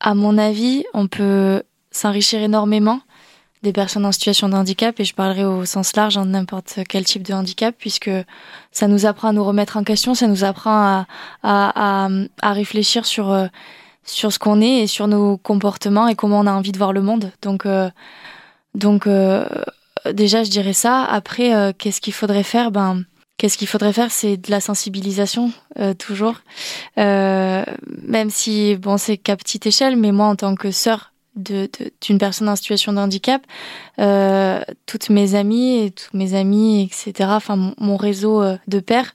à 0.00 0.14
mon 0.14 0.36
avis, 0.38 0.84
on 0.92 1.06
peut 1.06 1.62
s'enrichir 1.92 2.40
énormément 2.42 3.00
des 3.62 3.72
personnes 3.72 4.06
en 4.06 4.12
situation 4.12 4.48
de 4.48 4.54
handicap, 4.54 4.98
et 5.00 5.04
je 5.04 5.14
parlerai 5.14 5.44
au 5.44 5.66
sens 5.66 5.94
large 5.94 6.16
en 6.16 6.24
n'importe 6.24 6.78
quel 6.88 7.04
type 7.04 7.22
de 7.22 7.34
handicap, 7.34 7.74
puisque 7.76 8.10
ça 8.72 8.88
nous 8.88 9.04
apprend 9.04 9.28
à 9.28 9.32
nous 9.32 9.44
remettre 9.44 9.76
en 9.76 9.84
question, 9.84 10.14
ça 10.14 10.26
nous 10.26 10.44
apprend 10.44 10.70
à, 10.72 11.06
à, 11.42 12.06
à, 12.06 12.08
à 12.40 12.52
réfléchir 12.54 13.04
sur, 13.04 13.30
euh, 13.30 13.48
sur 14.02 14.32
ce 14.32 14.38
qu'on 14.38 14.62
est 14.62 14.78
et 14.80 14.86
sur 14.86 15.08
nos 15.08 15.36
comportements 15.36 16.08
et 16.08 16.14
comment 16.14 16.40
on 16.40 16.46
a 16.46 16.52
envie 16.52 16.72
de 16.72 16.78
voir 16.78 16.94
le 16.94 17.02
monde. 17.02 17.32
Donc, 17.42 17.66
euh, 17.66 17.90
donc 18.74 19.06
euh, 19.06 19.46
déjà, 20.10 20.42
je 20.42 20.50
dirais 20.50 20.72
ça. 20.72 21.04
Après, 21.04 21.54
euh, 21.54 21.72
qu'est-ce 21.76 22.00
qu'il 22.00 22.14
faudrait 22.14 22.44
faire? 22.44 22.70
Ben, 22.70 23.04
qu'est-ce 23.36 23.58
qu'il 23.58 23.68
faudrait 23.68 23.92
faire? 23.92 24.10
C'est 24.10 24.38
de 24.38 24.50
la 24.50 24.62
sensibilisation, 24.62 25.52
euh, 25.78 25.92
toujours. 25.92 26.36
Même 26.96 28.30
si, 28.30 28.76
bon, 28.76 28.96
c'est 28.96 29.18
qu'à 29.18 29.36
petite 29.36 29.66
échelle, 29.66 29.96
mais 29.96 30.12
moi, 30.12 30.28
en 30.28 30.36
tant 30.36 30.54
que 30.54 30.70
sœur 30.70 31.12
de- 31.36 31.68
de- 31.78 31.92
d'une 32.00 32.18
personne 32.18 32.48
en 32.48 32.56
situation 32.56 32.92
de 32.92 32.98
handicap, 32.98 33.42
euh, 33.98 34.60
toutes 34.86 35.10
mes 35.10 35.34
amies 35.34 35.92
tous 35.92 36.16
mes 36.16 36.34
amis, 36.34 36.82
etc., 36.82 37.30
enfin, 37.32 37.74
mon, 37.78 37.96
réseau 37.96 38.42
euh, 38.42 38.56
de 38.68 38.80
pairs, 38.80 39.14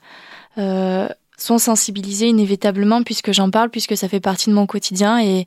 euh, 0.58 1.08
sont 1.38 1.58
sensibilisés 1.58 2.28
inévitablement 2.28 3.02
puisque 3.02 3.32
j'en 3.32 3.50
parle, 3.50 3.68
puisque 3.70 3.96
ça 3.96 4.08
fait 4.08 4.20
partie 4.20 4.48
de 4.48 4.54
mon 4.54 4.66
quotidien. 4.66 5.20
Et, 5.22 5.44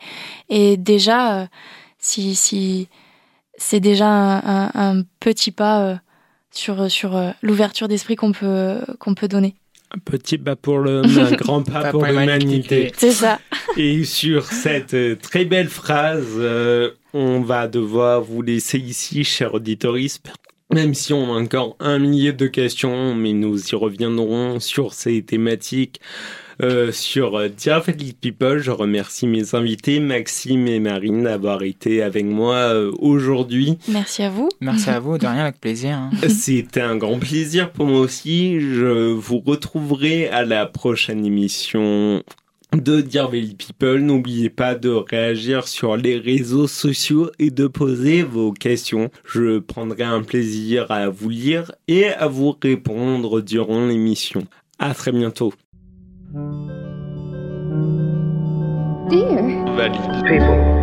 et 0.49 0.77
déjà, 0.77 1.39
euh, 1.41 1.45
si, 1.97 2.35
si 2.35 2.87
c'est 3.57 3.79
déjà 3.79 4.07
un, 4.07 4.71
un- 4.99 5.03
petit 5.19 5.51
pas 5.51 5.99
sur, 6.51 6.89
sur 6.89 7.19
l'ouverture 7.41 7.87
d'esprit 7.87 8.15
qu'on 8.15 8.31
peut, 8.31 8.79
qu'on 8.99 9.15
peut 9.15 9.27
donner. 9.27 9.55
Un 9.91 9.99
petit 9.99 10.37
pas 10.37 10.55
pour 10.55 10.79
l'homme, 10.79 11.05
un 11.17 11.31
grand 11.31 11.63
pas 11.63 11.81
Pas 11.81 11.91
pour 11.91 12.01
pour 12.01 12.09
l'humanité. 12.09 12.91
C'est 12.95 13.11
ça. 13.11 13.39
Et 13.77 14.03
sur 14.03 14.45
cette 14.45 14.93
euh, 14.93 15.15
très 15.15 15.45
belle 15.45 15.69
phrase, 15.69 16.27
euh, 16.37 16.91
on 17.13 17.41
va 17.41 17.67
devoir 17.67 18.21
vous 18.21 18.41
laisser 18.41 18.77
ici, 18.77 19.23
chers 19.23 19.55
auditoristes, 19.55 20.31
même 20.71 20.93
si 20.93 21.13
on 21.13 21.33
a 21.33 21.39
encore 21.39 21.75
un 21.79 21.97
millier 21.97 22.33
de 22.33 22.47
questions, 22.47 23.15
mais 23.15 23.33
nous 23.33 23.59
y 23.59 23.75
reviendrons 23.75 24.59
sur 24.59 24.93
ces 24.93 25.23
thématiques. 25.23 25.99
Euh, 26.61 26.91
sur 26.91 27.37
euh, 27.37 27.47
Dear 27.47 27.81
Valley 27.81 28.13
People, 28.19 28.59
je 28.59 28.71
remercie 28.71 29.27
mes 29.27 29.55
invités, 29.55 30.01
Maxime 30.01 30.67
et 30.67 30.81
Marine, 30.81 31.23
d'avoir 31.23 31.63
été 31.63 32.01
avec 32.01 32.25
moi 32.25 32.55
euh, 32.55 32.91
aujourd'hui. 32.99 33.77
Merci 33.87 34.23
à 34.23 34.29
vous. 34.29 34.49
Merci 34.59 34.89
à 34.89 34.99
vous, 34.99 35.17
de 35.17 35.25
rien, 35.25 35.43
avec 35.43 35.61
plaisir. 35.61 35.91
hein. 35.97 36.09
C'était 36.27 36.81
un 36.81 36.97
grand 36.97 37.17
plaisir 37.17 37.71
pour 37.71 37.85
moi 37.85 38.01
aussi. 38.01 38.59
Je 38.59 39.11
vous 39.13 39.39
retrouverai 39.39 40.27
à 40.27 40.43
la 40.43 40.65
prochaine 40.65 41.25
émission 41.25 42.23
de 42.73 42.99
Dear 42.99 43.31
Valley 43.31 43.55
People. 43.57 44.01
N'oubliez 44.01 44.49
pas 44.49 44.75
de 44.75 44.89
réagir 44.89 45.65
sur 45.65 45.95
les 45.95 46.17
réseaux 46.17 46.67
sociaux 46.67 47.31
et 47.39 47.51
de 47.51 47.67
poser 47.67 48.21
vos 48.23 48.51
questions. 48.51 49.09
Je 49.25 49.59
prendrai 49.59 50.03
un 50.03 50.23
plaisir 50.23 50.91
à 50.91 51.07
vous 51.07 51.29
lire 51.29 51.71
et 51.87 52.07
à 52.09 52.27
vous 52.27 52.53
répondre 52.61 53.39
durant 53.39 53.87
l'émission. 53.87 54.43
À 54.77 54.93
très 54.93 55.13
bientôt. 55.13 55.53
Dear. 56.31 56.41
People, 60.29 60.78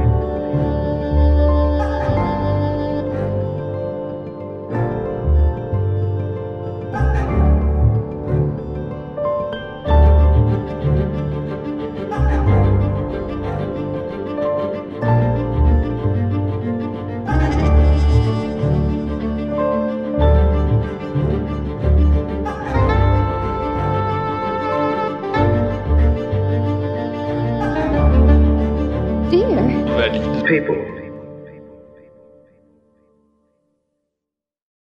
people. 30.46 30.85